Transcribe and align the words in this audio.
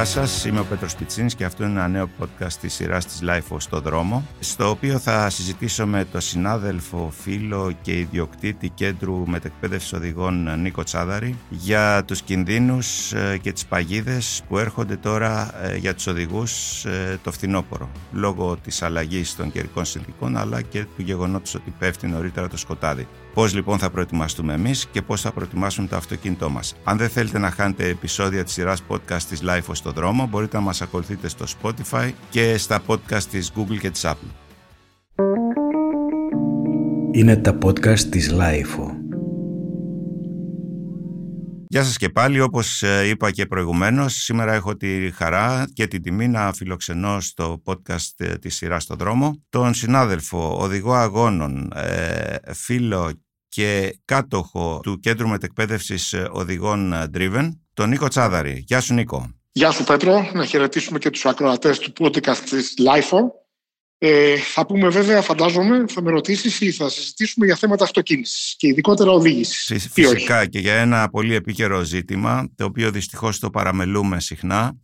Γεια 0.00 0.08
σας, 0.08 0.44
είμαι 0.44 0.60
ο 0.60 0.64
Πέτρος 0.64 0.96
Πιτσίνης 0.96 1.34
και 1.34 1.44
αυτό 1.44 1.64
είναι 1.64 1.72
ένα 1.72 1.88
νέο 1.88 2.08
podcast 2.20 2.52
της 2.60 2.74
σειράς 2.74 3.06
της 3.06 3.20
Life 3.22 3.56
στο 3.56 3.80
δρόμο 3.80 4.26
στο 4.40 4.70
οποίο 4.70 4.98
θα 4.98 5.30
συζητήσω 5.30 5.86
με 5.86 6.04
τον 6.04 6.20
συνάδελφο, 6.20 7.12
φίλο 7.20 7.72
και 7.82 7.98
ιδιοκτήτη 7.98 8.68
κέντρου 8.68 9.26
μετεκπαίδευσης 9.26 9.92
οδηγών 9.92 10.60
Νίκο 10.60 10.82
Τσάδαρη 10.82 11.36
για 11.48 12.04
τους 12.06 12.22
κινδύνους 12.22 13.12
ε, 13.12 13.38
και 13.42 13.52
τις 13.52 13.66
παγίδες 13.66 14.42
που 14.48 14.58
έρχονται 14.58 14.96
τώρα 14.96 15.50
ε, 15.64 15.76
για 15.76 15.94
τους 15.94 16.06
οδηγούς 16.06 16.84
ε, 16.84 17.18
το 17.22 17.32
φθινόπωρο 17.32 17.90
λόγω 18.12 18.56
της 18.56 18.82
αλλαγής 18.82 19.36
των 19.36 19.52
καιρικών 19.52 19.84
συνθήκων 19.84 20.36
αλλά 20.36 20.62
και 20.62 20.84
του 20.96 21.02
γεγονότος 21.02 21.54
ότι 21.54 21.74
πέφτει 21.78 22.06
νωρίτερα 22.06 22.48
το 22.48 22.56
σκοτάδι. 22.56 23.06
Πώς 23.34 23.54
λοιπόν 23.54 23.78
θα 23.78 23.90
προετοιμαστούμε 23.90 24.52
εμείς 24.52 24.86
και 24.86 25.02
πώς 25.02 25.20
θα 25.20 25.32
προετοιμάσουμε 25.32 25.86
το 25.86 25.96
αυτοκίνητό 25.96 26.50
μας. 26.50 26.74
Αν 26.84 26.96
δεν 26.96 27.08
θέλετε 27.08 27.38
να 27.38 27.50
χάνετε 27.50 27.88
επεισόδια 27.88 28.44
της 28.44 28.52
σειράς 28.52 28.82
podcast 28.88 29.22
της 29.28 29.42
Life 29.44 29.72
στο 29.72 29.90
δρόμο, 29.90 30.26
μπορείτε 30.26 30.56
να 30.56 30.62
μας 30.62 30.82
ακολουθείτε 30.82 31.28
στο 31.28 31.44
Spotify 31.62 32.10
και 32.30 32.56
στα 32.58 32.82
podcast 32.86 33.22
της 33.22 33.52
Google 33.56 33.78
και 33.80 33.90
της 33.90 34.06
Apple. 34.06 34.30
Είναι 37.12 37.36
τα 37.36 37.58
podcast 37.62 38.00
της 38.00 38.34
Life. 38.38 38.99
Γεια 41.72 41.84
σας 41.84 41.96
και 41.96 42.08
πάλι, 42.08 42.40
όπως 42.40 42.82
ε, 42.82 43.08
είπα 43.08 43.30
και 43.30 43.46
προηγουμένως, 43.46 44.14
σήμερα 44.14 44.52
έχω 44.52 44.76
τη 44.76 45.10
χαρά 45.10 45.70
και 45.72 45.86
την 45.86 46.02
τιμή 46.02 46.28
να 46.28 46.52
φιλοξενώ 46.52 47.20
στο 47.20 47.62
podcast 47.64 48.10
ε, 48.16 48.34
της 48.38 48.56
σειράς 48.56 48.82
στο 48.82 48.94
δρόμο 48.94 49.42
τον 49.48 49.74
συνάδελφο, 49.74 50.56
οδηγό 50.60 50.92
αγώνων, 50.92 51.72
ε, 51.74 52.36
φίλο 52.52 53.12
και 53.48 53.98
κάτοχο 54.04 54.80
του 54.82 54.98
Κέντρου 54.98 55.28
Μετεκπαίδευσης 55.28 56.14
Οδηγών 56.30 56.94
Driven, 57.14 57.48
τον 57.74 57.88
Νίκο 57.88 58.08
Τσάδαρη. 58.08 58.64
Γεια 58.66 58.80
σου 58.80 58.94
Νίκο. 58.94 59.30
Γεια 59.52 59.70
σου 59.70 59.84
Πέτρο, 59.84 60.30
να 60.32 60.44
χαιρετήσουμε 60.44 60.98
και 60.98 61.10
τους 61.10 61.26
ακροατές 61.26 61.78
του 61.78 61.92
podcast 61.98 62.38
της 62.50 62.74
LIFO. 62.78 63.39
Ε, 64.02 64.36
θα 64.36 64.66
πούμε 64.66 64.88
βέβαια, 64.88 65.22
φαντάζομαι, 65.22 65.84
θα 65.88 66.02
με 66.02 66.10
ρωτήσεις 66.10 66.60
ή 66.60 66.70
θα 66.70 66.88
συζητήσουμε 66.88 67.46
για 67.46 67.56
θέματα 67.56 67.84
αυτοκίνησης 67.84 68.54
και 68.56 68.66
ειδικότερα 68.66 69.10
οδήγησης. 69.10 69.88
Φυσικά 69.92 70.46
και 70.46 70.58
για 70.58 70.74
ένα 70.74 71.08
πολύ 71.08 71.34
επίκαιρο 71.34 71.82
ζήτημα, 71.82 72.48
το 72.56 72.64
οποίο 72.64 72.90
δυστυχώς 72.90 73.38
το 73.38 73.50
παραμελούμε 73.50 74.20
συχνά, 74.20 74.76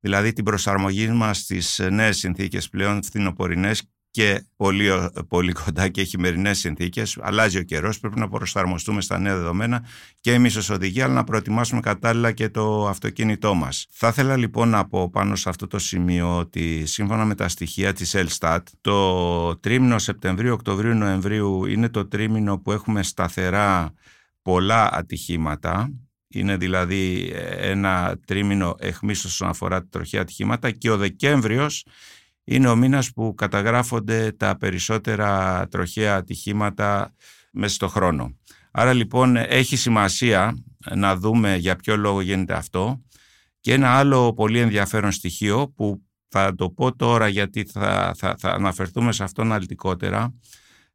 δηλαδή 0.00 0.32
την 0.32 0.44
προσαρμογή 0.44 1.08
μας 1.08 1.38
στις 1.38 1.80
νέες 1.90 2.16
συνθήκες 2.16 2.68
πλέον 2.68 3.02
φθινοπορεινές 3.02 3.82
και 4.16 4.46
πολύ, 4.56 4.90
πολύ 5.28 5.52
κοντά 5.52 5.88
και 5.88 6.02
χειμερινέ 6.02 6.54
συνθήκες. 6.54 7.18
Αλλάζει 7.20 7.58
ο 7.58 7.62
καιρός, 7.62 8.00
πρέπει 8.00 8.18
να 8.18 8.28
προσαρμοστούμε 8.28 9.00
στα 9.00 9.18
νέα 9.18 9.36
δεδομένα 9.36 9.84
και 10.20 10.32
εμείς 10.32 10.56
ως 10.56 10.70
οδηγοί, 10.70 11.00
αλλά 11.00 11.14
να 11.14 11.24
προετοιμάσουμε 11.24 11.80
κατάλληλα 11.80 12.32
και 12.32 12.48
το 12.48 12.88
αυτοκίνητό 12.88 13.54
μας. 13.54 13.86
Θα 13.90 14.08
ήθελα 14.08 14.36
λοιπόν 14.36 14.68
να 14.68 14.86
πω 14.86 15.10
πάνω 15.10 15.36
σε 15.36 15.48
αυτό 15.48 15.66
το 15.66 15.78
σημείο 15.78 16.36
ότι 16.36 16.86
σύμφωνα 16.86 17.24
με 17.24 17.34
τα 17.34 17.48
στοιχεία 17.48 17.92
της 17.92 18.16
Elstat, 18.16 18.58
το 18.80 19.56
τρίμηνο 19.56 19.98
Σεπτεμβρίου, 19.98 20.52
Οκτωβρίου, 20.52 20.94
Νοεμβρίου 20.94 21.64
είναι 21.64 21.88
το 21.88 22.06
τρίμηνο 22.06 22.58
που 22.58 22.72
έχουμε 22.72 23.02
σταθερά 23.02 23.92
πολλά 24.42 24.88
ατυχήματα 24.92 25.90
είναι 26.28 26.56
δηλαδή 26.56 27.32
ένα 27.56 28.16
τρίμηνο 28.26 28.74
εχμής 28.78 29.24
όσον 29.24 29.48
αφορά 29.48 29.82
τη 29.82 29.88
τροχιά 29.88 30.20
ατυχήματα 30.20 30.70
και 30.70 30.90
ο 30.90 30.96
Δεκέμβριος 30.96 31.84
είναι 32.48 32.68
ο 32.68 32.76
μήνας 32.76 33.12
που 33.12 33.34
καταγράφονται 33.34 34.32
τα 34.32 34.56
περισσότερα 34.56 35.66
τροχαία 35.70 36.16
ατυχήματα 36.16 37.14
μέσα 37.50 37.74
στο 37.74 37.88
χρόνο. 37.88 38.36
Άρα 38.70 38.92
λοιπόν 38.92 39.36
έχει 39.36 39.76
σημασία 39.76 40.56
να 40.94 41.16
δούμε 41.16 41.56
για 41.56 41.76
ποιο 41.76 41.96
λόγο 41.96 42.20
γίνεται 42.20 42.54
αυτό 42.54 43.02
και 43.60 43.72
ένα 43.72 43.90
άλλο 43.90 44.32
πολύ 44.32 44.58
ενδιαφέρον 44.58 45.12
στοιχείο 45.12 45.72
που 45.76 46.02
θα 46.28 46.54
το 46.54 46.70
πω 46.70 46.96
τώρα 46.96 47.28
γιατί 47.28 47.64
θα, 47.64 48.14
θα, 48.16 48.34
θα 48.38 48.50
αναφερθούμε 48.50 49.12
σε 49.12 49.24
αυτό 49.24 49.42
αναλυτικότερα 49.42 50.34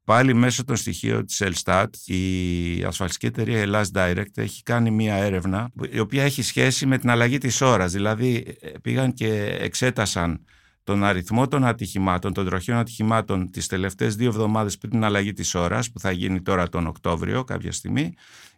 πάλι 0.03 0.33
μέσω 0.33 0.63
των 0.63 0.75
στοιχείων 0.75 1.25
της 1.25 1.43
Elstat 1.45 1.87
η 2.05 2.83
ασφαλιστική 2.83 3.25
εταιρεία 3.25 3.59
Ελλάς 3.59 3.91
Direct 3.93 4.35
έχει 4.37 4.63
κάνει 4.63 4.91
μία 4.91 5.15
έρευνα 5.15 5.71
η 5.91 5.99
οποία 5.99 6.23
έχει 6.23 6.41
σχέση 6.41 6.85
με 6.85 6.97
την 6.97 7.09
αλλαγή 7.09 7.37
της 7.37 7.61
ώρας 7.61 7.91
δηλαδή 7.91 8.57
πήγαν 8.81 9.13
και 9.13 9.57
εξέτασαν 9.59 10.45
τον 10.83 11.03
αριθμό 11.03 11.47
των 11.47 11.65
ατυχημάτων, 11.65 12.33
των 12.33 12.45
τροχιών 12.45 12.77
ατυχημάτων 12.77 13.51
τις 13.51 13.67
τελευταίες 13.67 14.15
δύο 14.15 14.27
εβδομάδες 14.27 14.77
πριν 14.77 14.91
την 14.91 15.03
αλλαγή 15.03 15.33
της 15.33 15.55
ώρας 15.55 15.91
που 15.91 15.99
θα 15.99 16.11
γίνει 16.11 16.41
τώρα 16.41 16.69
τον 16.69 16.87
Οκτώβριο 16.87 17.43
κάποια 17.43 17.71
στιγμή 17.71 18.13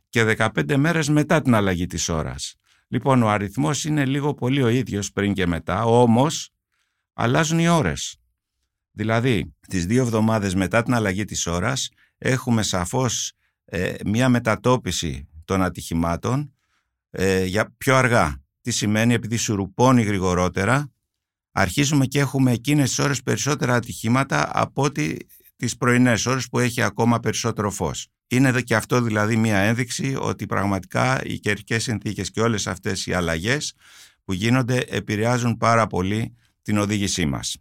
και 0.10 0.24
15 0.38 0.76
μέρες 0.76 1.10
μετά 1.10 1.42
την 1.42 1.56
αλλαγή 1.56 1.86
της 1.86 2.10
ώρας. 2.10 2.56
Λοιπόν, 2.88 3.24
ο 3.24 3.30
αριθμός 3.30 3.86
είναι 3.86 4.06
λίγο 4.06 4.34
πολύ 4.34 4.64
ο 4.64 4.68
ίδιος 4.68 5.12
πριν 5.12 5.34
και 5.34 5.48
μετά, 5.48 5.84
όμως 5.84 6.50
αλλάζουν 7.14 7.60
οι 7.60 7.68
ώρες. 7.68 8.18
Δηλαδή, 8.92 9.56
τις 9.68 9.86
δύο 9.86 10.02
εβδομάδες 10.02 10.56
μετά 10.56 10.84
την 10.84 10.94
αλλαγή 10.94 11.26
της 11.26 11.48
ώρας 11.48 11.90
έχουμε 12.18 12.64
σαφώς 12.64 13.34
ε, 13.66 13.94
μια 14.06 14.30
μετατόπιση 14.30 15.28
των 15.46 15.64
ατυχημάτων 15.64 16.54
ε, 17.10 17.44
για 17.46 17.74
πιο 17.78 17.96
αργά. 17.96 18.42
Τι 18.62 18.72
σημαίνει 18.72 19.14
επειδή 19.14 19.38
σουρουπώνει 19.38 20.02
γρηγορότερα 20.04 20.93
αρχίζουμε 21.54 22.06
και 22.06 22.20
έχουμε 22.20 22.52
εκείνες 22.52 22.90
τις 22.90 23.00
ώρες 23.00 23.22
περισσότερα 23.22 23.76
ατυχήματα 23.76 24.50
από 24.54 24.84
ότι 24.84 25.28
τις 25.56 25.78
πρωινές 25.78 26.26
ώρες 26.26 26.48
που 26.50 26.60
έχει 26.60 26.82
ακόμα 26.82 27.20
περισσότερο 27.20 27.72
φως. 27.72 28.08
Είναι 28.28 28.62
και 28.62 28.76
αυτό 28.76 29.02
δηλαδή 29.02 29.36
μια 29.36 29.58
ένδειξη 29.58 30.18
ότι 30.20 30.46
πραγματικά 30.46 31.22
οι 31.24 31.40
καιρικές 31.40 31.84
συνθήκες 31.84 32.32
και 32.32 32.42
όλες 32.42 32.68
αυτές 32.68 33.06
οι 33.06 33.14
αλλαγές 33.14 33.74
που 34.24 34.34
γίνονται 34.34 34.84
επηρεάζουν 34.88 35.58
πάρα 35.58 35.88
πολύ 35.88 36.38
την 36.62 36.78
οδήγησή 36.78 37.26
μας. 37.26 37.58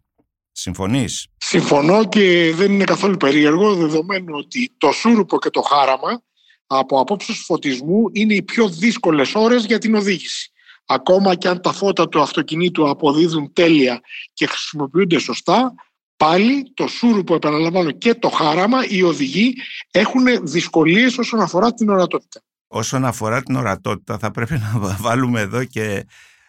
Συμφωνείς; 0.53 1.27
Συμφωνώ 1.37 2.09
και 2.09 2.53
δεν 2.55 2.73
είναι 2.73 2.85
καθόλου 2.85 3.17
περίεργο 3.17 3.75
δεδομένου 3.75 4.35
ότι 4.37 4.75
το 4.79 4.93
σούρουπο 4.93 5.39
και 5.39 5.51
το 5.51 5.61
χάραμα 5.61 6.23
από 6.67 7.01
απόψεις 7.01 7.39
φωτισμού 7.39 8.03
είναι 8.13 8.35
οι 8.35 8.43
πιο 8.43 8.69
δύσκολες 8.69 9.35
ώρες 9.35 9.65
για 9.65 9.79
την 9.79 9.95
οδήγηση 9.95 10.52
ακόμα 10.87 11.35
και 11.35 11.49
αν 11.49 11.61
τα 11.61 11.73
φώτα 11.73 12.09
του 12.09 12.21
αυτοκινήτου 12.21 12.89
αποδίδουν 12.89 13.53
τέλεια 13.53 14.01
και 14.33 14.47
χρησιμοποιούνται 14.47 15.19
σωστά, 15.19 15.75
πάλι 16.17 16.73
το 16.75 16.87
σούρουπο, 16.87 17.35
επαναλαμβάνω, 17.35 17.91
και 17.91 18.15
το 18.15 18.29
χάραμα, 18.29 18.87
οι 18.89 19.03
οδηγοί 19.03 19.55
έχουν 19.91 20.25
δυσκολίες 20.43 21.19
όσον 21.19 21.41
αφορά 21.41 21.75
την 21.75 21.89
ορατότητα. 21.89 22.41
Όσον 22.67 23.05
αφορά 23.05 23.43
την 23.43 23.57
ορατότητα 23.57 24.19
θα 24.19 24.31
πρέπει 24.31 24.59
να 24.59 24.97
βάλουμε 25.01 25.41
εδώ 25.41 25.65
και 25.65 26.07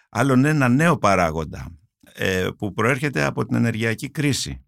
άλλον 0.10 0.46
ένα 0.46 0.68
νέο 0.68 0.98
παράγοντα 0.98 1.72
ε, 2.14 2.48
που 2.58 2.74
προέρχεται 2.74 3.24
από 3.24 3.46
την 3.46 3.56
ενεργειακή 3.56 4.10
κρίση 4.10 4.66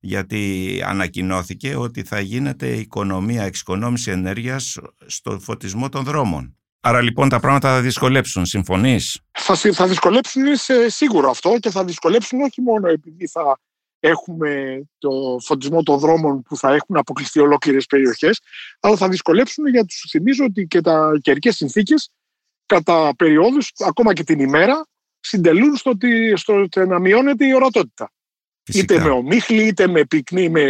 γιατί 0.00 0.82
ανακοινώθηκε 0.84 1.76
ότι 1.76 2.02
θα 2.02 2.20
γίνεται 2.20 2.68
οικονομία, 2.68 3.42
εξοικονόμηση 3.42 4.10
ενέργειας 4.10 4.78
στο 5.06 5.38
φωτισμό 5.38 5.88
των 5.88 6.04
δρόμων. 6.04 6.57
Άρα 6.80 7.02
λοιπόν 7.02 7.28
τα 7.28 7.40
πράγματα 7.40 7.68
θα 7.74 7.80
δυσκολέψουν, 7.80 8.46
συμφωνείς; 8.46 9.20
Θα, 9.32 9.56
θα 9.56 9.86
δυσκολέψουν 9.86 10.56
σε 10.56 10.88
σίγουρο 10.88 11.30
αυτό 11.30 11.56
και 11.60 11.70
θα 11.70 11.84
δυσκολέψουν 11.84 12.40
όχι 12.40 12.62
μόνο 12.62 12.88
επειδή 12.88 13.26
θα 13.26 13.58
έχουμε 14.00 14.82
το 14.98 15.38
φωτισμό 15.40 15.82
των 15.82 15.98
δρόμων 15.98 16.42
που 16.42 16.56
θα 16.56 16.74
έχουν 16.74 16.96
αποκλειστεί 16.96 17.40
ολόκληρες 17.40 17.86
περιοχές, 17.86 18.40
αλλά 18.80 18.96
θα 18.96 19.08
δυσκολέψουν 19.08 19.66
γιατί 19.66 19.92
σου 19.92 20.08
θυμίζω 20.08 20.44
ότι 20.44 20.66
και 20.66 20.80
τα 20.80 21.18
καιρικές 21.22 21.56
συνθήκες 21.56 22.10
κατά 22.66 23.14
περιόδους, 23.16 23.72
ακόμα 23.86 24.12
και 24.12 24.24
την 24.24 24.40
ημέρα, 24.40 24.86
συντελούν 25.20 25.76
στο 25.76 25.90
ότι, 25.90 26.32
στο 26.36 26.68
να 26.86 26.98
μειώνεται 26.98 27.46
η 27.46 27.54
ορατότητα. 27.54 28.12
Είτε 28.72 29.00
με 29.00 29.08
ομίχλη, 29.08 29.66
είτε 29.66 29.86
με 29.86 30.04
πυκνή, 30.04 30.48
με 30.48 30.64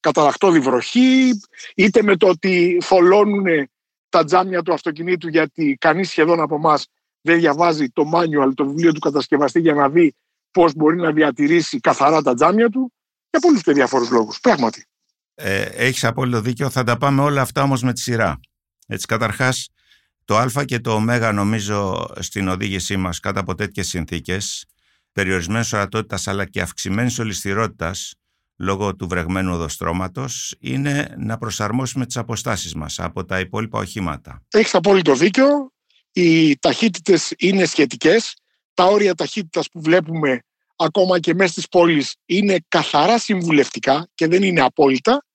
καταρακτώδη 0.00 0.60
βροχή, 0.60 1.30
είτε 1.74 2.02
με 2.02 2.16
το 2.16 2.28
ότι 2.28 2.78
θολώνουν 2.82 3.70
τα 4.08 4.24
τζάμια 4.24 4.62
του 4.62 4.72
αυτοκινήτου 4.72 5.28
γιατί 5.28 5.76
κανείς 5.80 6.08
σχεδόν 6.08 6.40
από 6.40 6.54
εμάς 6.54 6.86
δεν 7.20 7.38
διαβάζει 7.38 7.88
το 7.88 8.10
manual, 8.14 8.50
το 8.54 8.66
βιβλίο 8.66 8.92
του 8.92 9.00
κατασκευαστή 9.00 9.60
για 9.60 9.74
να 9.74 9.88
δει 9.88 10.14
πώς 10.50 10.74
μπορεί 10.74 10.96
να 10.96 11.12
διατηρήσει 11.12 11.80
καθαρά 11.80 12.22
τα 12.22 12.34
τζάμια 12.34 12.68
του 12.68 12.92
για 13.30 13.40
πολλούς 13.40 13.62
και 13.62 13.72
διάφορους 13.72 14.10
λόγους. 14.10 14.40
Πράγματι. 14.40 14.86
Ε, 15.34 15.62
Έχεις 15.62 16.04
απόλυτο 16.04 16.40
δίκιο. 16.40 16.70
Θα 16.70 16.84
τα 16.84 16.96
πάμε 16.96 17.22
όλα 17.22 17.40
αυτά 17.40 17.62
όμως 17.62 17.82
με 17.82 17.92
τη 17.92 18.00
σειρά. 18.00 18.40
Έτσι, 18.86 19.06
καταρχάς, 19.06 19.68
το 20.24 20.36
Α 20.36 20.64
και 20.64 20.78
το 20.78 20.92
Ω 20.92 21.32
νομίζω 21.32 22.06
στην 22.18 22.48
οδήγησή 22.48 22.96
μας 22.96 23.20
κάτω 23.20 23.40
από 23.40 23.54
τέτοιες 23.54 23.88
συνθήκες, 23.88 24.66
περιορισμένης 25.12 25.72
ορατότητας 25.72 26.26
αλλά 26.26 26.44
και 26.44 26.60
αυξημένης 26.60 27.18
ολιστηρότητα, 27.18 27.94
λόγω 28.58 28.96
του 28.96 29.08
βρεγμένου 29.08 29.52
οδοστρώματος 29.52 30.54
είναι 30.58 31.14
να 31.18 31.38
προσαρμόσουμε 31.38 32.06
τις 32.06 32.16
αποστάσεις 32.16 32.74
μας 32.74 32.98
από 32.98 33.24
τα 33.24 33.40
υπόλοιπα 33.40 33.78
οχήματα. 33.78 34.42
Έχεις 34.50 34.74
απόλυτο 34.74 35.14
δίκιο. 35.14 35.72
Οι 36.12 36.58
ταχύτητες 36.58 37.32
είναι 37.38 37.64
σχετικές. 37.64 38.36
Τα 38.74 38.84
όρια 38.84 39.14
ταχύτητας 39.14 39.68
που 39.68 39.80
βλέπουμε 39.80 40.42
ακόμα 40.76 41.18
και 41.18 41.34
μέσα 41.34 41.52
στις 41.52 41.68
πόλεις 41.68 42.14
είναι 42.26 42.56
καθαρά 42.68 43.18
συμβουλευτικά 43.18 44.08
και 44.14 44.26
δεν 44.26 44.42
είναι 44.42 44.60
απόλυτα 44.60 45.26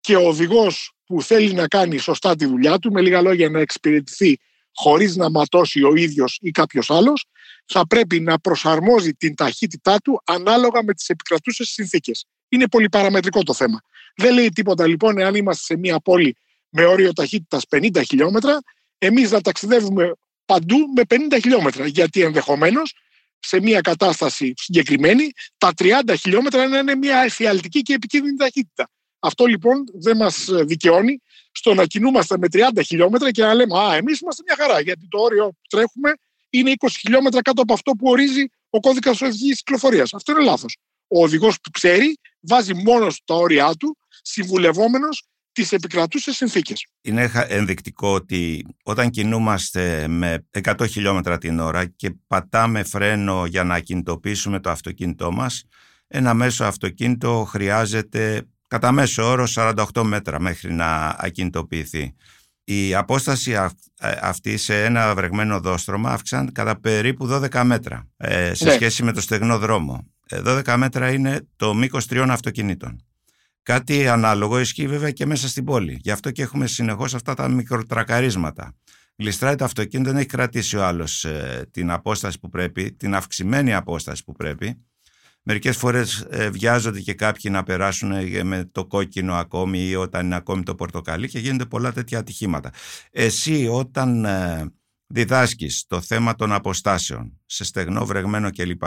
και 0.00 0.16
ο 0.16 0.28
οδηγός 0.28 0.92
που 1.04 1.22
θέλει 1.22 1.52
να 1.52 1.68
κάνει 1.68 1.98
σωστά 1.98 2.36
τη 2.36 2.46
δουλειά 2.46 2.78
του, 2.78 2.92
με 2.92 3.00
λίγα 3.00 3.22
λόγια 3.22 3.50
να 3.50 3.60
εξυπηρετηθεί 3.60 4.38
χωρίς 4.74 5.16
να 5.16 5.30
ματώσει 5.30 5.82
ο 5.82 5.94
ίδιος 5.94 6.38
ή 6.40 6.50
κάποιος 6.50 6.90
άλλος, 6.90 7.26
θα 7.66 7.86
πρέπει 7.86 8.20
να 8.20 8.38
προσαρμόζει 8.38 9.12
την 9.12 9.34
ταχύτητά 9.34 9.98
του 9.98 10.22
ανάλογα 10.24 10.82
με 10.84 10.94
τις 10.94 11.08
επικρατούσες 11.08 11.68
συνθήκες. 11.68 12.26
Είναι 12.54 12.68
πολύ 12.68 12.88
παραμετρικό 12.88 13.42
το 13.42 13.54
θέμα. 13.54 13.80
Δεν 14.16 14.34
λέει 14.34 14.48
τίποτα 14.48 14.86
λοιπόν 14.86 15.18
εάν 15.18 15.34
είμαστε 15.34 15.64
σε 15.64 15.76
μια 15.78 16.00
πόλη 16.00 16.36
με 16.68 16.84
όριο 16.84 17.12
ταχύτητας 17.12 17.64
50 17.76 18.02
χιλιόμετρα, 18.08 18.58
εμείς 18.98 19.30
να 19.30 19.40
ταξιδεύουμε 19.40 20.12
παντού 20.44 20.76
με 20.96 21.02
50 21.08 21.38
χιλιόμετρα. 21.40 21.86
Γιατί 21.86 22.22
ενδεχομένως 22.22 22.94
σε 23.38 23.60
μια 23.60 23.80
κατάσταση 23.80 24.52
συγκεκριμένη 24.56 25.32
τα 25.58 25.72
30 25.78 26.14
χιλιόμετρα 26.20 26.68
να 26.68 26.78
είναι 26.78 26.94
μια 26.94 27.18
εφιαλτική 27.18 27.82
και 27.82 27.94
επικίνδυνη 27.94 28.36
ταχύτητα. 28.36 28.90
Αυτό 29.18 29.44
λοιπόν 29.44 29.84
δεν 29.94 30.16
μας 30.16 30.48
δικαιώνει 30.50 31.22
στο 31.52 31.74
να 31.74 31.84
κινούμαστε 31.84 32.38
με 32.38 32.46
30 32.52 32.60
χιλιόμετρα 32.86 33.30
και 33.30 33.42
να 33.42 33.54
λέμε 33.54 33.78
Α, 33.78 33.94
εμείς 33.94 34.20
είμαστε 34.20 34.42
μια 34.46 34.56
χαρά. 34.56 34.80
Γιατί 34.80 35.06
το 35.08 35.18
όριο 35.18 35.48
που 35.48 35.66
τρέχουμε 35.68 36.12
είναι 36.50 36.72
20 36.78 36.88
χιλιόμετρα 37.00 37.42
κάτω 37.42 37.62
από 37.62 37.72
αυτό 37.72 37.92
που 37.92 38.08
ορίζει 38.08 38.44
ο 38.70 38.80
κώδικας 38.80 39.20
οδική 39.20 39.54
κυκλοφορίας. 39.54 40.14
Αυτό 40.14 40.32
είναι 40.32 40.42
λάθος. 40.42 40.76
Ο 41.08 41.22
οδηγός 41.22 41.60
που 41.60 41.70
ξέρει 41.70 42.18
βάζει 42.48 42.74
μόνος 42.74 43.22
τα 43.24 43.34
όρια 43.34 43.74
του, 43.78 43.98
συμβουλευόμενος 44.22 45.28
τις 45.52 45.72
επικρατούσες 45.72 46.36
συνθήκες. 46.36 46.86
Είναι 47.00 47.30
ενδεικτικό 47.48 48.08
ότι 48.08 48.66
όταν 48.82 49.10
κινούμαστε 49.10 50.08
με 50.08 50.46
100 50.50 50.88
χιλιόμετρα 50.88 51.38
την 51.38 51.58
ώρα 51.58 51.86
και 51.86 52.14
πατάμε 52.26 52.82
φρένο 52.82 53.46
για 53.46 53.64
να 53.64 53.80
κινητοποιήσουμε 53.80 54.60
το 54.60 54.70
αυτοκίνητό 54.70 55.32
μας, 55.32 55.64
ένα 56.06 56.34
μέσο 56.34 56.64
αυτοκίνητο 56.64 57.46
χρειάζεται 57.48 58.46
κατά 58.68 58.92
μέσο 58.92 59.24
όρο 59.24 59.46
48 59.54 60.02
μέτρα 60.02 60.40
μέχρι 60.40 60.72
να 60.72 61.16
ακινητοποιηθεί. 61.18 62.14
Η 62.64 62.94
απόσταση 62.94 63.52
ε, 63.52 63.68
αυτή 64.20 64.56
σε 64.56 64.84
ένα 64.84 65.14
βρεγμένο 65.14 65.60
δόστρωμα 65.60 66.10
αύξαν 66.10 66.52
κατά 66.52 66.80
περίπου 66.80 67.28
12 67.30 67.62
μέτρα 67.64 68.08
ε, 68.16 68.54
σε 68.54 68.64
ναι. 68.64 68.70
σχέση 68.70 69.02
με 69.02 69.12
το 69.12 69.20
στεγνό 69.20 69.58
δρόμο. 69.58 70.13
12 70.30 70.66
ε, 70.66 70.76
μέτρα 70.76 71.12
είναι 71.12 71.46
το 71.56 71.74
μήκος 71.74 72.06
τριών 72.06 72.30
αυτοκινήτων. 72.30 73.04
Κάτι 73.62 74.08
ανάλογο 74.08 74.58
ισχύει 74.60 74.86
βέβαια 74.86 75.10
και 75.10 75.26
μέσα 75.26 75.48
στην 75.48 75.64
πόλη. 75.64 75.98
Γι' 76.02 76.10
αυτό 76.10 76.30
και 76.30 76.42
έχουμε 76.42 76.66
συνεχώς 76.66 77.14
αυτά 77.14 77.34
τα 77.34 77.48
μικροτρακαρίσματα. 77.48 78.74
Γλιστράει 79.16 79.54
το 79.54 79.64
αυτοκίνητο, 79.64 80.10
δεν 80.10 80.18
έχει 80.18 80.28
κρατήσει 80.28 80.76
ο 80.76 80.84
άλλος 80.84 81.26
την 81.70 81.90
απόσταση 81.90 82.40
που 82.40 82.48
πρέπει, 82.48 82.92
την 82.92 83.14
αυξημένη 83.14 83.74
απόσταση 83.74 84.24
που 84.24 84.32
πρέπει 84.32 84.84
Μερικές 85.46 85.76
φορές 85.76 86.26
ε, 86.30 86.50
βιάζονται 86.50 87.00
και 87.00 87.14
κάποιοι 87.14 87.50
να 87.54 87.62
περάσουν 87.62 88.12
ε, 88.12 88.42
με 88.42 88.68
το 88.72 88.86
κόκκινο 88.86 89.34
ακόμη 89.34 89.88
ή 89.88 89.94
όταν 89.94 90.24
είναι 90.24 90.34
ακόμη 90.34 90.62
το 90.62 90.74
πορτοκαλί 90.74 91.28
και 91.28 91.38
γίνονται 91.38 91.64
πολλά 91.64 91.92
τέτοια 91.92 92.18
ατυχήματα. 92.18 92.70
Εσύ 93.10 93.68
όταν 93.70 94.24
ε, 94.24 94.72
διδάσκεις 95.06 95.84
το 95.86 96.00
θέμα 96.00 96.34
των 96.34 96.52
αποστάσεων 96.52 97.40
σε 97.46 97.64
στεγνό, 97.64 98.06
βρεγμένο 98.06 98.50
κλπ. 98.50 98.82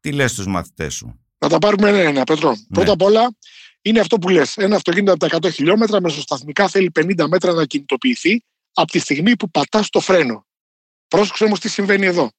Τι 0.00 0.12
λες 0.12 0.30
στους 0.30 0.46
μαθητές 0.46 0.94
σου; 0.94 1.20
Να 1.38 1.48
τα 1.48 1.58
πάρουμε 1.58 1.88
ένα-ένα, 1.88 2.24
Πέτρο. 2.24 2.50
Ναι. 2.50 2.56
Πρώτα 2.72 2.92
απ' 2.92 3.02
όλα 3.02 3.36
είναι 3.82 4.00
αυτό 4.00 4.18
που 4.18 4.28
λες. 4.28 4.56
Ένα 4.56 4.76
αυτοκίνητο 4.76 5.12
από 5.12 5.28
τα 5.28 5.48
100 5.48 5.52
χιλιόμετρα 5.52 6.00
μεσοσταθμικά 6.00 6.68
θέλει 6.68 6.90
50 7.00 7.26
μέτρα 7.28 7.52
να 7.52 7.64
κινητοποιηθεί 7.64 8.44
από 8.72 8.92
τη 8.92 8.98
στιγμή 8.98 9.36
που 9.36 9.50
πατάς 9.50 9.90
το 9.90 10.00
φρένο. 10.00 10.46
Πρόσεξε 11.08 11.44
όμως 11.44 11.60
τι 11.60 11.68
συμβαίνει 11.68 12.06
εδώ. 12.06 12.30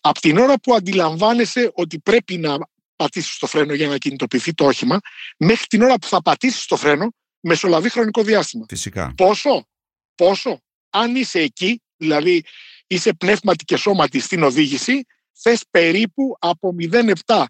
Από 0.00 0.20
την 0.20 0.38
ώρα 0.38 0.58
που 0.58 0.74
αντιλαμβάνεσαι 0.74 1.70
ότι 1.74 1.98
πρέπει 1.98 2.38
να 2.38 2.56
πατήσεις 2.96 3.38
το 3.38 3.46
φρένο 3.46 3.74
για 3.74 3.88
να 3.88 3.96
κινητοποιηθεί 3.96 4.54
το 4.54 4.64
όχημα, 4.64 4.98
μέχρι 5.36 5.66
την 5.66 5.82
ώρα 5.82 5.94
που 5.94 6.06
θα 6.06 6.22
πατήσεις 6.22 6.66
το 6.66 6.76
φρένο, 6.76 7.14
μεσολαβεί 7.40 7.88
χρονικό 7.88 8.22
διάστημα. 8.22 8.64
Φυσικά. 8.68 9.12
Πόσο, 9.16 9.66
πόσο, 10.14 10.62
αν 10.90 11.16
είσαι 11.16 11.40
εκεί, 11.40 11.82
δηλαδή 11.96 12.44
είσαι 12.86 13.12
πνεύματι 13.12 13.64
και 13.64 13.76
σώματι 13.76 14.20
στην 14.20 14.42
οδήγηση, 14.42 15.04
θες 15.34 15.64
περίπου 15.70 16.36
από 16.38 16.74
0,7 16.80 17.44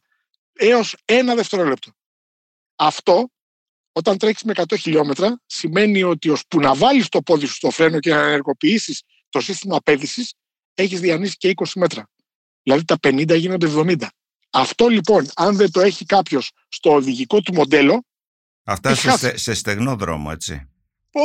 έως 0.52 0.96
1 1.04 1.32
δευτερόλεπτο. 1.36 1.92
Αυτό, 2.76 3.30
όταν 3.92 4.18
τρέχεις 4.18 4.42
με 4.42 4.52
100 4.56 4.78
χιλιόμετρα, 4.78 5.40
σημαίνει 5.46 6.02
ότι 6.02 6.28
ώσπου 6.28 6.60
να 6.60 6.74
βάλεις 6.74 7.08
το 7.08 7.22
πόδι 7.22 7.46
σου 7.46 7.54
στο 7.54 7.70
φρένο 7.70 8.00
και 8.00 8.10
να 8.10 8.20
ενεργοποιήσεις 8.20 9.02
το 9.28 9.40
σύστημα 9.40 9.76
απέδησης, 9.76 10.34
έχεις 10.74 11.00
διανύσει 11.00 11.36
και 11.36 11.52
20 11.56 11.64
μέτρα. 11.74 12.08
Δηλαδή 12.62 12.84
τα 12.84 12.96
50 13.02 13.38
γίνονται 13.38 13.68
70. 13.76 14.06
Αυτό 14.50 14.88
λοιπόν, 14.88 15.28
αν 15.34 15.56
δεν 15.56 15.70
το 15.70 15.80
έχει 15.80 16.04
κάποιος 16.04 16.52
στο 16.68 16.92
οδηγικό 16.94 17.40
του 17.40 17.54
μοντέλο. 17.54 18.04
Αυτά 18.64 18.94
σε, 18.94 19.36
σε 19.36 19.54
στεγνό 19.54 19.96
δρόμο, 19.96 20.28
έτσι. 20.32 20.68
Ο, 21.12 21.20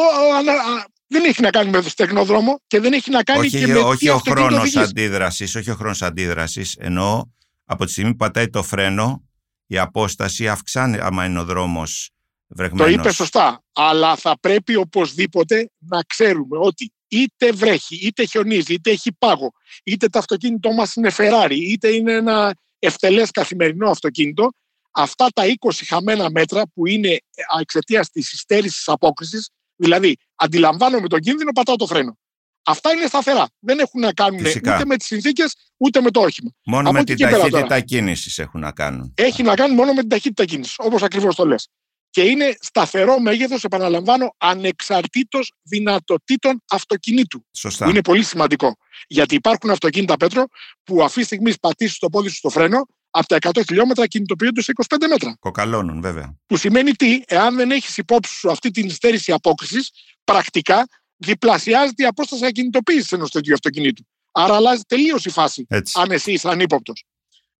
δεν 1.09 1.23
έχει 1.23 1.41
να 1.41 1.49
κάνει 1.49 1.69
με 1.69 1.81
το 1.81 1.89
στεγνό 1.89 2.25
δρόμο 2.25 2.61
και 2.67 2.79
δεν 2.79 2.93
έχει 2.93 3.11
να 3.11 3.23
κάνει 3.23 3.39
όχι, 3.39 3.59
και 3.59 3.67
με 3.67 3.79
όχι 3.79 4.09
ο 4.09 4.17
χρόνος 4.17 4.75
αντίδρασης, 4.75 5.55
όχι 5.55 5.71
ο 5.71 5.75
χρόνος 5.75 6.01
αντίδρασης, 6.01 6.75
εννοώ 6.79 7.23
από 7.65 7.85
τη 7.85 7.91
στιγμή 7.91 8.11
που 8.11 8.17
πατάει 8.17 8.49
το 8.49 8.63
φρένο, 8.63 9.23
η 9.67 9.77
απόσταση 9.77 10.47
αυξάνει 10.47 10.97
άμα 10.99 11.25
είναι 11.25 11.39
ο 11.39 11.43
δρόμος 11.43 12.09
βρεγμένος. 12.47 12.93
Το 12.93 12.99
είπε 12.99 13.11
σωστά. 13.11 13.63
Αλλά 13.73 14.15
θα 14.15 14.39
πρέπει 14.39 14.75
οπωσδήποτε 14.75 15.71
να 15.77 16.01
ξέρουμε 16.01 16.57
ότι 16.57 16.93
είτε 17.07 17.51
βρέχει, 17.51 17.95
είτε 17.95 18.25
χιονίζει, 18.25 18.73
είτε 18.73 18.91
έχει 18.91 19.13
πάγο, 19.13 19.51
είτε 19.83 20.07
το 20.07 20.19
αυτοκίνητό 20.19 20.71
μας 20.71 20.95
είναι 20.95 21.11
Ferrari, 21.17 21.57
είτε 21.57 21.87
είναι 21.87 22.13
ένα 22.13 22.55
ευτελές 22.79 23.31
καθημερινό 23.31 23.89
αυτοκίνητο, 23.89 24.49
αυτά 24.91 25.27
τα 25.33 25.43
20 25.45 25.85
χαμένα 25.87 26.29
μέτρα 26.29 26.63
που 26.73 26.87
είναι 26.87 27.17
εξαιτίας 27.59 28.09
της 28.09 28.31
υστέρησης 28.31 28.87
απόκρισης, 28.87 29.49
δηλαδή 29.79 30.17
αντιλαμβάνομαι 30.35 31.07
τον 31.07 31.19
κίνδυνο, 31.19 31.51
πατάω 31.51 31.75
το 31.75 31.85
φρένο. 31.85 32.17
Αυτά 32.63 32.91
είναι 32.91 33.05
σταθερά. 33.07 33.47
Δεν 33.59 33.79
έχουν 33.79 34.01
να 34.01 34.13
κάνουν 34.13 34.39
Φυσικά. 34.39 34.75
ούτε 34.75 34.85
με 34.85 34.97
τις 34.97 35.07
συνθήκες 35.07 35.55
ούτε 35.77 36.01
με 36.01 36.11
το 36.11 36.19
όχημα. 36.21 36.51
Μόνο 36.65 36.91
με 36.91 37.03
την 37.03 37.17
ταχύτητα 37.17 37.79
κίνησης 37.79 38.39
έχουν 38.39 38.59
να 38.59 38.71
κάνουν. 38.71 39.13
Έχει 39.17 39.43
να 39.43 39.55
κάνει 39.55 39.75
μόνο 39.75 39.93
με 39.93 39.99
την 39.99 40.09
ταχύτητα 40.09 40.45
κίνησης, 40.45 40.75
όπως 40.77 41.03
ακριβώς 41.03 41.35
το 41.35 41.45
λες. 41.45 41.69
Και 42.09 42.21
είναι 42.21 42.57
σταθερό 42.59 43.19
μέγεθος, 43.19 43.63
επαναλαμβάνω, 43.63 44.35
ανεξαρτήτως 44.37 45.51
δυνατοτήτων 45.63 46.63
αυτοκινήτου. 46.69 47.45
Σωστά. 47.51 47.89
είναι 47.89 48.01
πολύ 48.01 48.23
σημαντικό. 48.23 48.75
Γιατί 49.07 49.35
υπάρχουν 49.35 49.69
αυτοκίνητα, 49.69 50.17
Πέτρο, 50.17 50.45
που 50.83 51.03
αυτή 51.03 51.19
τη 51.19 51.25
στιγμή 51.25 51.53
πατήσεις 51.59 51.97
το 51.97 52.09
πόδι 52.09 52.29
σου 52.29 52.35
στο 52.35 52.49
φρένο, 52.49 52.85
από 53.09 53.27
τα 53.27 53.37
100 53.41 53.61
χιλιόμετρα 53.67 54.07
κινητοποιούνται 54.07 54.61
σε 54.61 54.73
25 54.87 55.07
μέτρα. 55.09 55.35
Κοκαλώνουν, 55.39 56.01
βέβαια. 56.01 56.37
Που 56.45 56.57
σημαίνει 56.57 56.91
τι, 56.91 57.21
εάν 57.25 57.55
δεν 57.55 57.71
έχεις 57.71 57.97
υπόψη 57.97 58.33
σου 58.33 58.51
αυτή 58.51 58.71
την 58.71 58.89
στέρηση 58.89 59.31
απόκρισης, 59.31 59.91
πρακτικά 60.23 60.87
διπλασιάζεται 61.17 62.03
η 62.03 62.05
απόσταση 62.05 62.45
ακινητοποίησης 62.45 63.11
ενός 63.11 63.31
τέτοιου 63.31 63.53
αυτοκινήτου. 63.53 64.03
Άρα 64.31 64.55
αλλάζει 64.55 64.81
τελείως 64.87 65.25
η 65.25 65.29
φάση, 65.29 65.65
Έτσι. 65.69 65.99
αν 66.01 66.11
εσύ 66.11 66.31
είσαι 66.31 66.49
ανύποπτος. 66.49 67.03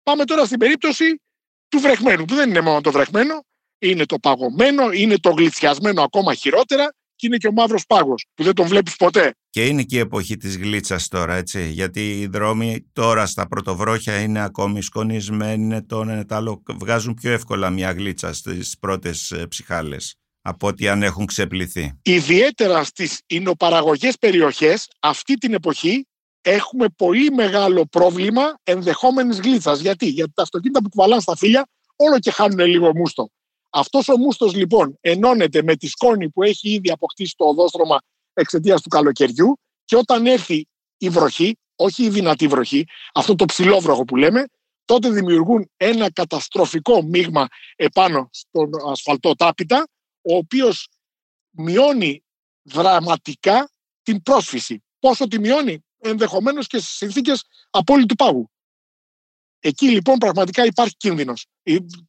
Πάμε 0.03 0.23
τώρα 0.25 0.45
στην 0.45 0.59
περίπτωση 0.59 1.21
του 1.69 1.79
βρεχμένου, 1.79 2.25
που 2.25 2.35
δεν 2.35 2.49
είναι 2.49 2.61
μόνο 2.61 2.81
το 2.81 2.91
βρεχμένο, 2.91 3.45
είναι 3.79 4.05
το 4.05 4.19
παγωμένο, 4.19 4.91
είναι 4.91 5.17
το 5.17 5.29
γλιτσιασμένο 5.29 6.01
ακόμα 6.01 6.33
χειρότερα 6.33 6.93
και 7.19 7.27
είναι 7.27 7.37
και 7.37 7.47
ο 7.47 7.51
μαύρος 7.51 7.85
πάγος 7.85 8.25
που 8.33 8.43
δεν 8.43 8.53
τον 8.53 8.67
βλέπεις 8.67 8.95
ποτέ. 8.95 9.33
Και 9.49 9.65
είναι 9.65 9.83
και 9.83 9.95
η 9.95 9.99
εποχή 9.99 10.37
της 10.37 10.57
γλίτσας 10.57 11.07
τώρα, 11.07 11.35
έτσι, 11.35 11.69
γιατί 11.69 12.19
οι 12.19 12.27
δρόμοι 12.27 12.89
τώρα 12.93 13.25
στα 13.25 13.47
πρωτοβρόχια 13.47 14.19
είναι 14.19 14.43
ακόμη 14.43 14.81
σκονισμένοι, 14.81 15.63
είναι 15.63 15.81
το 15.81 16.01
ένα 16.01 16.25
το 16.25 16.35
άλλο, 16.35 16.63
βγάζουν 16.79 17.13
πιο 17.13 17.31
εύκολα 17.31 17.69
μια 17.69 17.91
γλίτσα 17.91 18.33
στις 18.33 18.77
πρώτες 18.79 19.31
ε, 19.31 19.47
ψυχάλες 19.47 20.15
από 20.41 20.67
ότι 20.67 20.87
αν 20.87 21.03
έχουν 21.03 21.25
ξεπληθεί. 21.25 21.99
Ιδιαίτερα 22.01 22.83
στις 22.83 23.21
εινοπαραγωγές 23.27 24.17
περιοχές 24.17 24.87
αυτή 24.99 25.33
την 25.33 25.53
εποχή 25.53 26.07
έχουμε 26.41 26.85
πολύ 26.95 27.31
μεγάλο 27.31 27.85
πρόβλημα 27.85 28.41
ενδεχόμενης 28.63 29.39
γλίτσας. 29.39 29.79
Γιατί, 29.79 30.05
Γιατί 30.05 30.31
τα 30.35 30.41
αυτοκίνητα 30.41 30.81
που 30.81 30.89
κουβαλάνε 30.89 31.21
στα 31.21 31.35
φύλλα 31.35 31.67
όλο 31.95 32.19
και 32.19 32.31
χάνουν 32.31 32.59
λίγο 32.59 32.95
μούστο. 32.95 33.29
Αυτός 33.69 34.07
ο 34.07 34.17
μούστος 34.17 34.55
λοιπόν 34.55 34.97
ενώνεται 35.01 35.63
με 35.63 35.75
τη 35.75 35.87
σκόνη 35.87 36.29
που 36.29 36.43
έχει 36.43 36.69
ήδη 36.69 36.91
αποκτήσει 36.91 37.33
το 37.37 37.45
οδόστρωμα 37.45 37.99
εξαιτίας 38.33 38.81
του 38.81 38.89
καλοκαιριού 38.89 39.59
και 39.85 39.95
όταν 39.95 40.25
έρθει 40.25 40.67
η 40.97 41.09
βροχή, 41.09 41.57
όχι 41.75 42.03
η 42.03 42.09
δυνατή 42.09 42.47
βροχή, 42.47 42.85
αυτό 43.13 43.35
το 43.35 43.45
ψηλόβροχο 43.45 44.03
που 44.03 44.15
λέμε, 44.15 44.45
τότε 44.85 45.09
δημιουργούν 45.09 45.71
ένα 45.77 46.11
καταστροφικό 46.11 47.01
μείγμα 47.01 47.47
επάνω 47.75 48.29
στον 48.31 48.69
ασφαλτό 48.91 49.35
τάπητα, 49.35 49.87
ο 50.21 50.35
οποίος 50.35 50.89
μειώνει 51.49 52.23
δραματικά 52.61 53.69
την 54.03 54.21
πρόσφυση. 54.21 54.83
Πόσο 54.99 55.27
τη 55.27 55.39
μειώνει, 55.39 55.85
ενδεχομένως 55.97 56.67
και 56.67 56.77
στις 56.77 56.95
συνθήκες 56.95 57.43
απόλυτου 57.69 58.15
πάγου. 58.15 58.49
Εκεί 59.61 59.89
λοιπόν 59.89 60.17
πραγματικά 60.17 60.65
υπάρχει 60.65 60.95
κίνδυνος. 60.97 61.45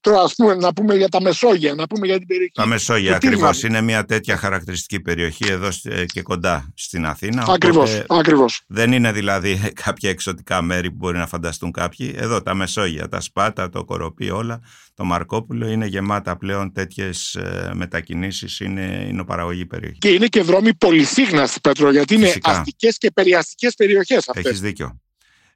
Τώρα, 0.00 0.20
ας 0.20 0.34
πούμε, 0.34 0.54
να 0.54 0.72
πούμε 0.72 0.94
για 0.94 1.08
τα 1.08 1.20
Μεσόγεια, 1.20 1.74
να 1.74 1.86
πούμε 1.86 2.06
για 2.06 2.18
την 2.18 2.26
περιοχή. 2.26 2.52
Τα 2.54 2.66
Μεσόγεια 2.66 3.16
ακριβώς. 3.16 3.62
Είναι 3.62 3.80
μια 3.80 4.04
τέτοια 4.04 4.36
χαρακτηριστική 4.36 5.00
περιοχή 5.00 5.48
εδώ 5.48 5.68
ε, 5.82 6.04
και 6.04 6.22
κοντά 6.22 6.72
στην 6.74 7.06
Αθήνα. 7.06 7.44
Ακριβώς. 7.48 8.02
Ακριβώς. 8.08 8.62
Δεν 8.66 8.92
είναι 8.92 9.12
δηλαδή 9.12 9.60
κάποια 9.84 10.10
εξωτικά 10.10 10.62
μέρη 10.62 10.90
που 10.90 10.96
μπορεί 10.96 11.18
να 11.18 11.26
φανταστούν 11.26 11.72
κάποιοι. 11.72 12.14
Εδώ 12.16 12.42
τα 12.42 12.54
Μεσόγεια, 12.54 13.08
τα 13.08 13.20
Σπάτα, 13.20 13.68
το 13.68 13.84
Κοροπή, 13.84 14.30
όλα. 14.30 14.60
Το 14.94 15.04
Μαρκόπουλο 15.04 15.68
είναι 15.68 15.86
γεμάτα 15.86 16.36
πλέον 16.36 16.72
τέτοιες 16.72 17.38
μετακινήσεις. 17.72 18.60
Είναι, 18.60 19.06
είναι 19.08 19.24
παραγωγή 19.24 19.66
περιοχή. 19.66 19.98
Και 19.98 20.08
είναι 20.08 20.26
και 20.26 20.42
δρόμοι 20.42 20.74
πολυσύγναστοι, 20.74 21.60
Πέτρο, 21.60 21.90
γιατί 21.90 22.14
είναι 22.14 22.32
αστικές 22.42 22.98
και 22.98 23.10
περιαστικές 23.10 23.74
περιοχές 23.74 24.28
αυτές. 24.28 24.44
Έχεις 24.44 24.60
δίκιο. 24.60 25.00